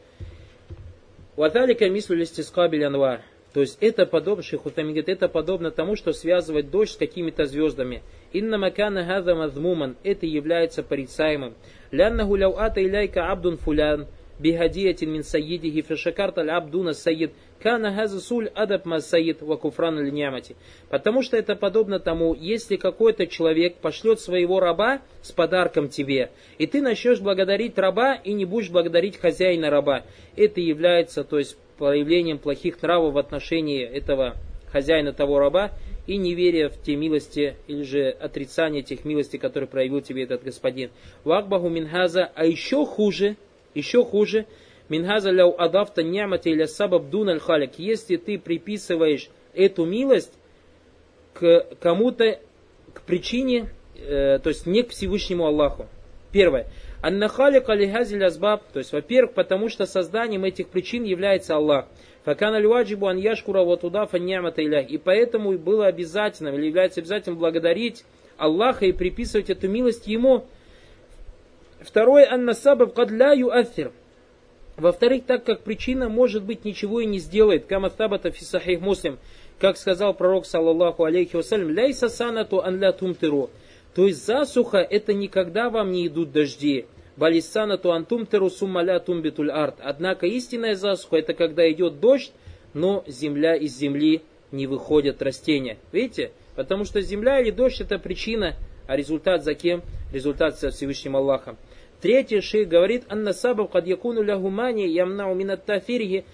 Ваталика 1.36 1.88
мислю 1.88 2.16
листискабель 2.16 2.84
анвар. 2.84 3.22
То 3.54 3.62
есть 3.62 3.78
это 3.80 4.04
подобно, 4.04 4.42
Шейхутами 4.42 4.88
говорит, 4.88 5.08
это 5.08 5.30
подобно 5.30 5.70
тому, 5.70 5.96
что 5.96 6.12
связывать 6.12 6.70
дождь 6.70 6.92
с 6.92 6.96
какими-то 6.96 7.46
звездами. 7.46 8.02
Инна 8.34 8.58
макана 8.58 9.06
хаза 9.06 9.34
мазмуман. 9.34 9.96
Это 10.04 10.26
является 10.26 10.82
порицаемым. 10.82 11.54
Ляннаху 11.92 12.36
ляу 12.36 12.58
ата 12.58 12.84
иляйка 12.84 13.32
абдун 13.32 13.56
фулян 13.56 14.06
бихадиятин 14.38 15.10
мин 15.10 15.24
сайидихи 15.24 15.82
фешакарта 15.82 16.42
абдуна 16.42 16.92
сайид 16.92 17.32
кана 17.62 17.94
хаза 17.94 18.20
суль 18.20 18.50
адаб 18.54 18.84
ма 18.84 19.00
сайид 19.00 19.42
ва 19.42 19.56
куфран 19.56 19.98
линямати. 19.98 20.56
Потому 20.88 21.22
что 21.22 21.36
это 21.36 21.56
подобно 21.56 21.98
тому, 21.98 22.34
если 22.34 22.76
какой-то 22.76 23.26
человек 23.26 23.76
пошлет 23.76 24.20
своего 24.20 24.60
раба 24.60 25.00
с 25.22 25.32
подарком 25.32 25.88
тебе, 25.88 26.30
и 26.58 26.66
ты 26.66 26.82
начнешь 26.82 27.20
благодарить 27.20 27.78
раба 27.78 28.14
и 28.14 28.32
не 28.32 28.44
будешь 28.44 28.70
благодарить 28.70 29.18
хозяина 29.18 29.70
раба. 29.70 30.04
Это 30.36 30.60
является, 30.60 31.24
то 31.24 31.38
есть, 31.38 31.56
проявлением 31.78 32.38
плохих 32.38 32.80
нравов 32.82 33.14
в 33.14 33.18
отношении 33.18 33.82
этого 33.82 34.36
хозяина 34.70 35.12
того 35.12 35.38
раба 35.38 35.72
и 36.06 36.16
неверие 36.16 36.68
в 36.68 36.80
те 36.80 36.96
милости 36.96 37.56
или 37.66 37.82
же 37.82 38.10
отрицание 38.10 38.82
тех 38.82 39.04
милостей, 39.04 39.38
которые 39.38 39.68
проявил 39.68 40.00
тебе 40.00 40.22
этот 40.24 40.42
господин. 40.42 40.90
Вакбаху 41.24 41.68
минхаза, 41.68 42.30
а 42.34 42.44
еще 42.46 42.86
хуже, 42.86 43.36
еще 43.76 44.04
хуже, 44.04 44.46
минхаза 44.88 45.30
ляу 45.30 45.54
адавта 45.56 46.02
нямати 46.02 46.48
или 46.48 46.64
сабаб 46.64 47.10
дуналь 47.10 47.40
халик. 47.40 47.78
Если 47.78 48.16
ты 48.16 48.38
приписываешь 48.38 49.28
эту 49.54 49.84
милость 49.84 50.32
к 51.34 51.66
кому-то, 51.80 52.40
к 52.92 53.02
причине, 53.02 53.68
э, 53.98 54.38
то 54.38 54.48
есть 54.48 54.66
не 54.66 54.82
к 54.82 54.90
Всевышнему 54.90 55.46
Аллаху. 55.46 55.86
Первое. 56.32 56.66
Аннахалик 57.02 57.68
алихазиль 57.68 58.24
азбаб, 58.24 58.62
то 58.72 58.78
есть, 58.78 58.92
во-первых, 58.92 59.34
потому 59.34 59.68
что 59.68 59.86
созданием 59.86 60.44
этих 60.44 60.68
причин 60.68 61.04
является 61.04 61.54
Аллах. 61.54 61.86
Факана 62.24 62.58
льваджибу 62.58 63.06
ан 63.06 63.16
яшкура 63.16 63.62
вот 63.62 63.82
туда 63.82 64.06
фаньямата 64.06 64.60
И 64.60 64.98
поэтому 64.98 65.56
было 65.58 65.86
обязательным, 65.86 66.56
или 66.56 66.66
является 66.66 67.00
обязательным 67.00 67.38
благодарить 67.38 68.04
Аллаха 68.36 68.86
и 68.86 68.92
приписывать 68.92 69.50
эту 69.50 69.68
милость 69.68 70.06
Ему. 70.08 70.44
Второе, 71.80 72.28
анна 72.30 72.54
сабаб 72.54 72.94
кадля 72.94 73.34
юафир. 73.34 73.92
Во-вторых, 74.76 75.24
так 75.26 75.44
как 75.44 75.62
причина, 75.62 76.08
может 76.08 76.42
быть, 76.44 76.64
ничего 76.64 77.00
и 77.00 77.06
не 77.06 77.18
сделает. 77.18 77.66
Кама 77.66 77.90
табата 77.90 78.30
фи 78.30 78.76
муслим. 78.76 79.18
Как 79.58 79.78
сказал 79.78 80.12
пророк, 80.12 80.44
саллаллаху 80.44 81.04
алейхи 81.04 81.36
вассалям, 81.36 81.70
ляйса 81.70 82.08
санату 82.08 82.62
ан 82.62 82.78
ля 82.78 82.92
тумтиру. 82.92 83.50
То 83.94 84.06
есть 84.06 84.26
засуха 84.26 84.78
это 84.78 85.14
никогда 85.14 85.70
вам 85.70 85.92
не 85.92 86.06
идут 86.06 86.30
дожди. 86.30 86.84
Балисана 87.16 87.78
то 87.78 87.92
антум 87.92 88.26
теру 88.26 88.50
суммаля 88.50 89.00
тумбитуль 89.00 89.50
арт. 89.50 89.76
Однако 89.78 90.26
истинная 90.26 90.74
засуха 90.74 91.16
это 91.16 91.32
когда 91.32 91.70
идет 91.70 91.98
дождь, 92.00 92.32
но 92.74 93.02
земля 93.06 93.56
из 93.56 93.74
земли 93.74 94.20
не 94.52 94.66
выходят 94.66 95.22
растения. 95.22 95.78
Видите? 95.92 96.32
Потому 96.54 96.84
что 96.84 97.00
земля 97.00 97.40
или 97.40 97.50
дождь 97.50 97.80
это 97.80 97.98
причина, 97.98 98.54
а 98.86 98.96
результат 98.96 99.44
за 99.44 99.54
кем? 99.54 99.82
Результат 100.12 100.58
со 100.58 100.70
Всевышним 100.70 101.16
Аллахом. 101.16 101.56
Третье 102.00 102.40
шейх 102.40 102.68
говорит, 102.68 103.04
анна 103.08 103.32
сабаб 103.32 103.72
кад 103.72 103.86
якуну 103.86 104.22
лягумани 104.22 104.86
ямнау 104.86 105.34
минат 105.34 105.64
тафирихи. 105.64 106.24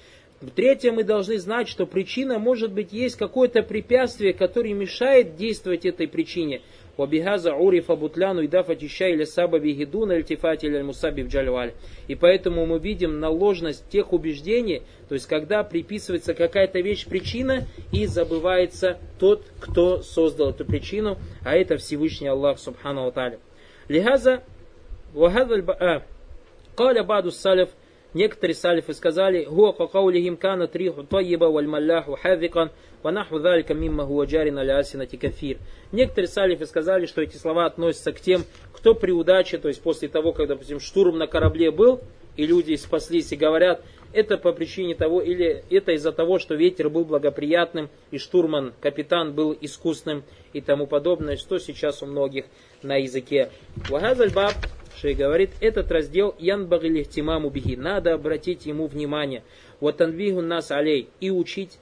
Третье, 0.57 0.91
мы 0.91 1.05
должны 1.05 1.39
знать, 1.39 1.69
что 1.69 1.87
причина 1.87 2.41
может 2.41 2.73
быть 2.73 2.93
есть 2.93 3.17
какое-то 3.17 3.63
препятствие, 3.63 4.33
которое 4.33 4.75
мешает 4.75 5.37
действовать 5.37 5.87
этой 5.87 6.09
причине. 6.09 6.63
Вабихаза 6.97 7.55
урифа 7.55 7.95
бутляну 7.95 8.43
и 8.43 8.49
дафати 8.49 8.85
или 8.85 9.25
сабаби 9.25 9.71
гидуна 9.71 10.15
альтифати 10.15 10.67
или 10.67 10.83
мусаби 10.83 11.23
джальваль. 11.23 11.75
И 12.09 12.17
поэтому 12.17 12.67
мы 12.67 12.81
видим 12.81 13.21
на 13.21 13.31
ложность 13.31 13.89
тех 13.89 14.13
убеждений, 14.13 14.83
то 15.13 15.17
есть 15.17 15.27
когда 15.27 15.63
приписывается 15.63 16.33
какая-то 16.33 16.81
вещь 16.81 17.07
причина 17.07 17.67
и 17.93 18.07
забывается 18.07 18.97
тот, 19.19 19.45
кто 19.61 20.01
создал 20.01 20.53
эту 20.53 20.65
причину, 20.65 21.19
а 21.45 21.55
это 21.55 21.77
Всевышний 21.77 22.29
Аллах 22.29 22.59
Субхану 22.59 23.07
Аталя. 23.07 23.39
Лихаза 23.89 24.43
вахаза 25.13 26.03
Каля 26.75 27.05
баду 27.05 27.31
салиф 27.31 27.69
Некоторые 28.15 28.55
салифы 28.55 28.95
сказали, 28.95 29.45
«Хуа 29.45 29.73
какаулихим 29.73 30.39
кана 30.39 30.67
триху 30.67 31.03
тайиба 31.05 31.47
валь 31.47 31.67
малляху 31.67 32.17
хавикан, 32.17 32.71
ванаху 33.03 33.39
залика 33.39 33.75
мимма 33.75 34.07
хуа 34.07 34.25
джарин 34.25 34.59
аля 34.59 34.79
асинати 34.79 35.17
кафир». 35.17 35.59
Некоторые 35.93 36.29
салифы 36.29 36.65
сказали, 36.65 37.05
что 37.05 37.21
эти 37.21 37.37
слова 37.37 37.67
относятся 37.67 38.13
к 38.13 38.21
тем, 38.21 38.45
кто 38.73 38.95
при 38.95 39.13
удаче, 39.13 39.59
то 39.59 39.69
есть 39.69 39.83
после 39.83 40.09
того, 40.09 40.33
когда, 40.33 40.55
допустим, 40.55 40.81
штурм 40.81 41.19
на 41.19 41.27
корабле 41.27 41.71
был, 41.71 42.01
и 42.37 42.47
люди 42.47 42.75
спаслись 42.77 43.33
и 43.33 43.37
говорят, 43.37 43.83
это 44.14 44.38
по 44.38 44.54
причине 44.54 44.96
того, 44.96 45.22
или 45.22 45.64
это 45.70 45.92
из-за 45.94 46.12
того, 46.12 46.40
что 46.40 46.56
ветер 46.56 46.90
был 46.90 47.06
благоприятным, 47.06 47.90
и 48.12 48.18
штурман, 48.18 48.74
капитан 48.82 49.34
был 49.34 49.56
искусным 49.60 50.24
и 50.54 50.62
тому 50.62 50.88
подобное, 50.88 51.38
что 51.38 51.60
сейчас 51.60 52.02
у 52.02 52.06
многих 52.06 52.46
на 52.82 52.96
языке. 52.98 53.50
Вагазаль 53.90 54.32
баб 54.32 54.54
Шей 55.00 55.14
говорит, 55.14 55.52
этот 55.62 55.92
раздел 55.92 56.34
Ян 56.40 56.66
Багилихтимаму 56.66 57.50
Бихи, 57.52 57.76
надо 57.76 58.14
обратить 58.14 58.66
ему 58.66 58.88
внимание. 58.88 59.44
Вот 59.80 60.02
анвигу 60.02 60.42
нас 60.42 60.72
алей 60.72 61.10
и 61.20 61.30
учить 61.30 61.78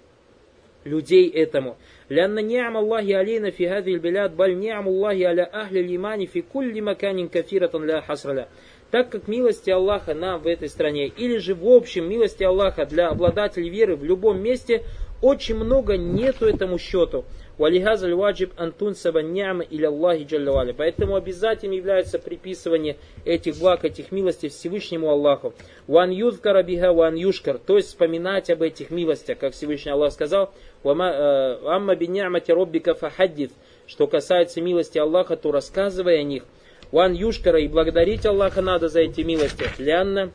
людей 0.84 1.30
этому. 1.30 1.78
لأن 2.10 2.48
نعم 2.48 2.78
الله 2.78 3.18
علينا 3.18 3.50
في 3.50 3.70
هذه 3.70 3.94
البلاد 3.94 4.38
بل 4.38 4.58
نعم 4.58 4.88
الله 4.88 5.28
على 5.28 5.42
أهل 5.54 5.78
الإيمان 5.78 6.26
في 6.26 6.44
كل 6.54 6.82
مكان 6.82 7.28
كثيرة 7.28 7.78
لا 7.78 8.02
حصر 8.02 8.34
له 8.34 8.48
так 8.91 9.11
как 9.11 9.29
милости 9.29 9.71
Аллаха 9.71 10.15
нам 10.15 10.41
в 10.41 10.47
этой 10.47 10.69
стране, 10.69 11.07
или 11.07 11.39
же 11.39 11.55
в 11.55 11.67
общем 11.67 12.09
милости 12.09 12.43
Аллаха 12.43 12.87
для 12.87 13.09
обладателей 13.09 13.69
веры 13.69 13.97
в 13.97 14.05
любом 14.05 14.41
месте, 14.41 14.85
очень 15.23 15.57
много 15.57 15.97
нету 15.97 16.47
этому 16.47 16.79
счету. 16.79 17.25
Валихазаль 17.59 18.15
ваджиб 18.15 18.53
антун 18.57 18.95
сабаньяма 18.95 19.63
или 19.63 19.85
Аллахи 19.85 20.25
джаллавали. 20.25 20.73
Поэтому 20.73 21.15
обязательным 21.15 21.77
является 21.77 22.19
приписывание 22.19 22.97
этих 23.27 23.59
благ, 23.59 23.85
этих 23.85 24.13
милостей 24.13 24.49
Всевышнему 24.49 25.11
Аллаху. 25.11 25.53
Ван 25.87 26.09
юзкара 26.11 26.63
биха 26.63 26.95
ван 26.95 27.17
юшкар. 27.17 27.59
То 27.59 27.77
есть 27.77 27.89
вспоминать 27.89 28.49
об 28.49 28.63
этих 28.63 28.91
милостях, 28.91 29.37
как 29.37 29.53
Всевышний 29.53 29.93
Аллах 29.93 30.15
сказал. 30.15 30.55
Э, 30.85 31.59
Амма 31.67 31.97
биньямати 31.97 32.51
роббика 32.51 32.95
фахаддит. 32.95 33.53
Что 33.87 34.07
касается 34.07 34.63
милости 34.63 34.97
Аллаха, 34.97 35.37
то 35.37 35.53
рассказывай 35.53 36.19
о 36.19 36.23
них. 36.23 36.45
Ван 36.93 37.13
юшкара 37.15 37.61
и 37.61 37.69
благодарить 37.69 38.27
Аллаха 38.27 38.63
надо 38.63 38.89
за 38.89 39.01
эти 39.01 39.21
милости. 39.21 39.65
Лянна 39.79 40.33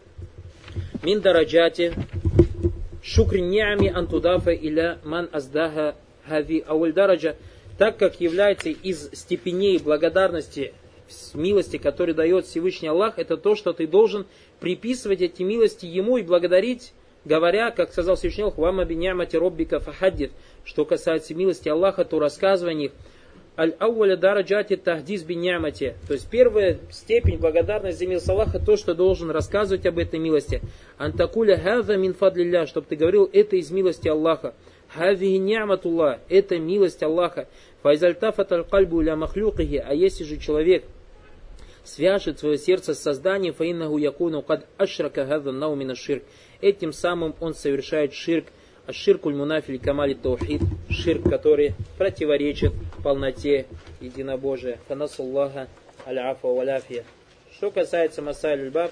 мин 1.04 1.22
дараджати 1.22 1.94
шукри 3.04 3.42
ниами 3.42 3.88
антудафа 3.90 4.52
иля 4.52 5.00
ман 5.04 5.30
аздаха 5.32 5.96
хави 6.28 6.64
аульдараджа, 6.66 7.36
так 7.78 7.98
как 7.98 8.22
является 8.22 8.70
из 8.70 9.10
степеней 9.12 9.80
благодарности 9.80 10.74
милости, 11.34 11.78
которые 11.78 12.16
дает 12.16 12.46
Всевышний 12.46 12.88
Аллах, 12.88 13.20
это 13.20 13.38
то, 13.38 13.56
что 13.56 13.74
ты 13.74 13.86
должен 13.86 14.26
приписывать 14.60 15.22
эти 15.22 15.44
милости 15.44 15.86
Ему 15.86 16.18
и 16.18 16.24
благодарить, 16.24 16.94
говоря, 17.26 17.70
как 17.72 17.92
сказал 17.92 18.16
Всевышний 18.16 18.44
Аллах, 18.44 18.58
«Вам 18.58 18.80
обиняймати 18.80 19.36
роббика 19.36 19.80
фахаддит», 19.80 20.32
что 20.64 20.86
касается 20.86 21.36
милости 21.36 21.70
Аллаха, 21.70 22.06
то 22.06 22.18
рассказывай 22.18 22.72
о 22.72 22.76
них. 22.76 22.92
Аль-ауаля 23.58 24.18
дараджати 24.18 24.76
тахдиз 24.76 25.24
бинямати. 25.24 25.96
То 26.08 26.14
есть 26.14 26.30
первая 26.30 26.78
степень 26.92 27.38
благодарности 27.38 28.00
за 28.00 28.08
милость 28.08 28.30
Аллаха, 28.30 28.60
то, 28.60 28.76
что 28.76 28.94
должен 28.94 29.32
рассказывать 29.32 29.86
об 29.86 29.98
этой 29.98 30.20
милости. 30.20 30.62
Антакуля 30.98 31.58
хаза 31.58 31.96
мин 31.96 32.14
фадлилля, 32.14 32.68
чтобы 32.68 32.88
ты 32.88 32.98
говорил, 32.98 33.30
это 33.32 33.56
из 33.56 33.72
милости 33.72 34.10
Аллаха. 34.10 34.54
Хавихи 34.94 35.38
ни'матуллах, 35.38 36.20
это 36.28 36.60
милость 36.60 37.02
Аллаха. 37.02 37.48
Файзальтафат 37.82 38.52
аль-кальбу 38.52 39.00
ля 39.00 39.16
махлюкихи, 39.16 39.84
а 39.86 39.94
если 39.94 40.26
же 40.26 40.38
человек 40.38 40.84
свяжет 41.86 42.40
свое 42.40 42.58
сердце 42.58 42.94
с 42.94 43.00
созданием, 43.00 43.54
фаиннаху 43.54 43.98
якуну 43.98 44.42
кад 44.42 44.66
ашрака 44.78 45.26
хаза 45.26 45.52
наумина 45.52 45.96
ширк. 45.96 46.24
Этим 46.60 46.92
самым 46.92 47.36
он 47.40 47.54
совершает 47.54 48.14
ширк, 48.14 48.48
ширкуль 48.92 49.36
мунафиль 49.36 49.80
камали 49.80 50.14
таухид, 50.14 50.62
ширк, 50.90 51.30
который 51.30 51.74
противоречит 51.98 52.74
полноте 53.04 53.66
единобожия. 54.02 54.80
Фанасуллаха 54.88 55.68
аля-афа 56.06 56.48
валяфия. 56.48 57.04
Что 57.52 57.72
касается 57.72 58.22
масаль 58.22 58.70
баб, 58.70 58.92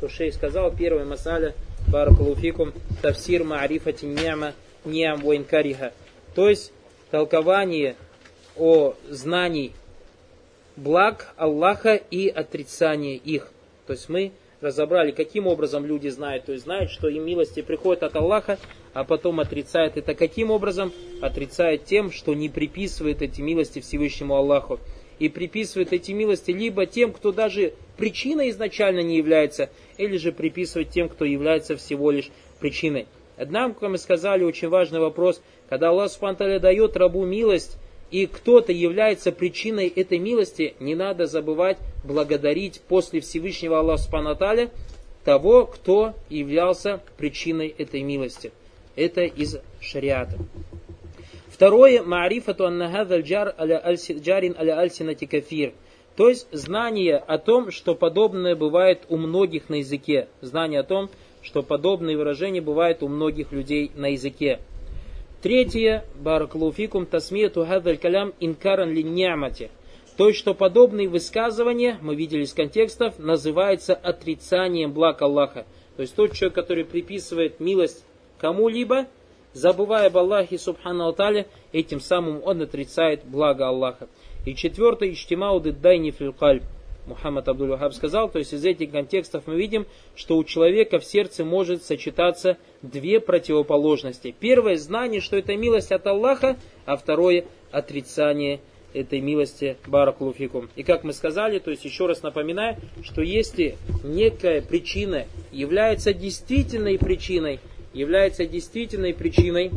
то 0.00 0.08
шейх 0.08 0.34
сказал, 0.34 0.74
первая 0.74 1.04
масаля, 1.04 1.54
баракалуфикум, 1.90 2.72
тавсир 3.02 3.44
маарифати 3.44 4.04
ни'ма 4.04 4.54
ни'ам 4.84 5.22
вайнкариха. 5.22 5.92
То 6.34 6.48
есть, 6.48 6.72
толкование 7.10 7.96
о 8.56 8.94
знании 9.08 9.72
благ 10.76 11.32
Аллаха 11.36 11.94
и 11.94 12.28
отрицание 12.28 13.16
их. 13.16 13.50
То 13.86 13.92
есть 13.94 14.08
мы 14.08 14.32
разобрали, 14.60 15.10
каким 15.10 15.46
образом 15.46 15.86
люди 15.86 16.08
знают. 16.08 16.44
То 16.44 16.52
есть 16.52 16.64
знают, 16.64 16.90
что 16.90 17.08
им 17.08 17.24
милости 17.24 17.62
приходят 17.62 18.02
от 18.02 18.16
Аллаха, 18.16 18.58
а 18.94 19.04
потом 19.04 19.40
отрицают 19.40 19.96
это 19.96 20.14
каким 20.14 20.50
образом? 20.50 20.92
Отрицают 21.20 21.84
тем, 21.84 22.10
что 22.10 22.34
не 22.34 22.48
приписывает 22.48 23.22
эти 23.22 23.40
милости 23.40 23.80
Всевышнему 23.80 24.34
Аллаху. 24.34 24.80
И 25.18 25.28
приписывает 25.28 25.92
эти 25.92 26.12
милости 26.12 26.52
либо 26.52 26.86
тем, 26.86 27.12
кто 27.12 27.32
даже 27.32 27.74
причиной 27.96 28.50
изначально 28.50 29.00
не 29.00 29.16
является, 29.16 29.70
или 29.96 30.16
же 30.16 30.32
приписывает 30.32 30.90
тем, 30.90 31.08
кто 31.08 31.24
является 31.24 31.76
всего 31.76 32.10
лишь 32.10 32.30
причиной. 32.60 33.06
Однако, 33.36 33.80
как 33.80 33.90
мы 33.90 33.98
сказали, 33.98 34.44
очень 34.44 34.68
важный 34.68 35.00
вопрос, 35.00 35.42
когда 35.68 35.90
Аллах 35.90 36.10
Субтитры 36.10 36.60
дает 36.60 36.96
рабу 36.96 37.24
милость, 37.24 37.78
и 38.10 38.26
кто-то 38.26 38.72
является 38.72 39.32
причиной 39.32 39.88
этой 39.88 40.18
милости, 40.18 40.74
не 40.80 40.94
надо 40.94 41.26
забывать 41.26 41.78
благодарить 42.04 42.80
после 42.88 43.20
Всевышнего 43.20 43.78
Аллаха 43.78 44.02
Субханаталя 44.02 44.70
того, 45.24 45.66
кто 45.66 46.14
являлся 46.30 47.00
причиной 47.16 47.74
этой 47.76 48.02
милости. 48.02 48.50
Это 48.98 49.20
из 49.22 49.56
шариата. 49.80 50.36
Второе, 51.46 52.02
маарифату 52.02 52.66
аннахадаль 52.66 53.22
джар 53.22 53.54
джарин 53.56 54.56
аля 54.58 54.76
альсинати 54.76 55.24
кафир. 55.24 55.72
То 56.16 56.28
есть 56.28 56.48
знание 56.50 57.16
о 57.16 57.38
том, 57.38 57.70
что 57.70 57.94
подобное 57.94 58.56
бывает 58.56 59.02
у 59.08 59.16
многих 59.16 59.68
на 59.68 59.76
языке. 59.76 60.26
Знание 60.40 60.80
о 60.80 60.82
том, 60.82 61.10
что 61.42 61.62
подобные 61.62 62.16
выражения 62.16 62.60
бывают 62.60 63.04
у 63.04 63.08
многих 63.08 63.52
людей 63.52 63.92
на 63.94 64.06
языке. 64.06 64.58
Третье, 65.42 66.04
баракалуфикум 66.16 67.06
тасмияту 67.06 67.64
хадаль 67.66 67.98
калям 67.98 68.32
инкаран 68.40 68.90
ли 68.90 69.04
нямати. 69.04 69.70
То 70.16 70.26
есть, 70.26 70.40
что 70.40 70.54
подобные 70.54 71.08
высказывания, 71.08 71.98
мы 72.02 72.16
видели 72.16 72.42
из 72.42 72.52
контекстов, 72.52 73.20
называется 73.20 73.94
отрицанием 73.94 74.92
благ 74.92 75.22
Аллаха. 75.22 75.66
То 75.94 76.02
есть 76.02 76.16
тот 76.16 76.32
человек, 76.32 76.56
который 76.56 76.84
приписывает 76.84 77.60
милость 77.60 78.04
кому-либо, 78.38 79.06
забывая 79.52 80.06
об 80.06 80.16
Аллахе 80.16 80.58
Субхану 80.58 81.04
Алтале, 81.04 81.46
этим 81.72 82.00
самым 82.00 82.42
он 82.44 82.62
отрицает 82.62 83.24
благо 83.24 83.68
Аллаха. 83.68 84.08
И 84.46 84.54
четвертое, 84.54 85.12
иштимауды 85.12 85.72
дайни 85.72 86.10
филкальб. 86.10 86.62
Мухаммад 87.06 87.48
Абдул 87.48 87.68
Вахаб 87.68 87.94
сказал, 87.94 88.28
то 88.28 88.38
есть 88.38 88.52
из 88.52 88.64
этих 88.64 88.90
контекстов 88.90 89.44
мы 89.46 89.56
видим, 89.56 89.86
что 90.14 90.36
у 90.36 90.44
человека 90.44 90.98
в 90.98 91.04
сердце 91.04 91.44
может 91.44 91.82
сочетаться 91.82 92.58
две 92.82 93.18
противоположности. 93.18 94.34
Первое 94.38 94.76
знание, 94.76 95.22
что 95.22 95.36
это 95.36 95.56
милость 95.56 95.90
от 95.90 96.06
Аллаха, 96.06 96.56
а 96.84 96.96
второе 96.96 97.46
отрицание 97.72 98.60
этой 98.92 99.20
милости 99.20 99.76
Баракулуфикум. 99.86 100.68
И 100.76 100.82
как 100.82 101.04
мы 101.04 101.12
сказали, 101.12 101.58
то 101.58 101.70
есть 101.70 101.84
еще 101.84 102.06
раз 102.06 102.22
напоминаю, 102.22 102.76
что 103.02 103.22
если 103.22 103.76
некая 104.04 104.62
причина 104.62 105.26
является 105.52 106.12
действительной 106.12 106.98
причиной, 106.98 107.60
является 107.92 108.46
действительной 108.46 109.14
причиной 109.14 109.70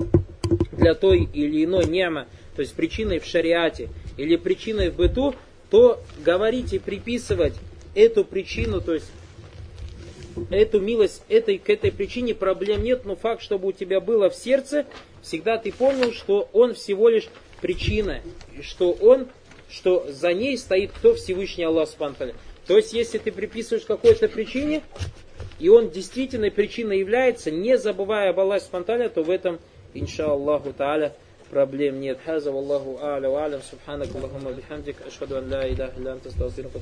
для 0.71 0.93
той 0.95 1.27
или 1.33 1.63
иной 1.63 1.85
нема, 1.85 2.27
то 2.55 2.61
есть 2.61 2.73
причиной 2.73 3.19
в 3.19 3.25
шариате 3.25 3.89
или 4.17 4.35
причиной 4.35 4.89
в 4.89 4.95
быту, 4.95 5.35
то 5.69 6.01
говорить 6.23 6.73
и 6.73 6.79
приписывать 6.79 7.53
эту 7.95 8.25
причину, 8.25 8.81
то 8.81 8.93
есть 8.93 9.11
эту 10.49 10.79
милость 10.79 11.23
этой, 11.29 11.57
к 11.57 11.69
этой 11.69 11.91
причине 11.91 12.33
проблем 12.35 12.83
нет, 12.83 13.05
но 13.05 13.15
факт, 13.15 13.41
чтобы 13.41 13.69
у 13.69 13.71
тебя 13.71 13.99
было 13.99 14.29
в 14.29 14.35
сердце, 14.35 14.85
всегда 15.21 15.57
ты 15.57 15.71
помнил, 15.71 16.13
что 16.13 16.49
он 16.53 16.73
всего 16.73 17.09
лишь 17.09 17.27
причина, 17.61 18.21
что 18.61 18.91
он, 18.91 19.27
что 19.69 20.05
за 20.09 20.33
ней 20.33 20.57
стоит 20.57 20.91
кто 20.91 21.15
Всевышний 21.15 21.63
Аллах 21.63 21.89
Субтитры. 21.89 22.35
То 22.67 22.77
есть, 22.77 22.93
если 22.93 23.17
ты 23.17 23.31
приписываешь 23.31 23.85
какой-то 23.85 24.27
причине, 24.27 24.83
и 25.61 25.69
он 25.69 25.91
действительно 25.91 26.49
причиной 26.49 26.99
является, 26.99 27.51
не 27.51 27.77
забывая 27.77 28.31
об 28.31 28.39
Аллахе 28.39 28.65
Субтитры, 28.65 29.09
то 29.09 29.21
в 29.21 29.29
этом, 29.29 29.59
иншаллаху 29.93 30.73
та'аля, 30.75 31.13
проблем 31.51 32.01
нет. 32.01 32.17
Хаза 32.25 32.51
валлаху 32.51 32.97
а'ля 32.99 33.29
ва. 33.29 33.61
Субханак 33.69 34.09
Аллахума 34.15 34.53
бихамдик. 34.53 34.95
Ашхаду 35.05 35.37
ан 35.37 35.51
ла 35.51 35.67
иляха 35.69 35.99
илля 35.99 36.13
анта 36.13 36.29
астагфирука 36.29 36.79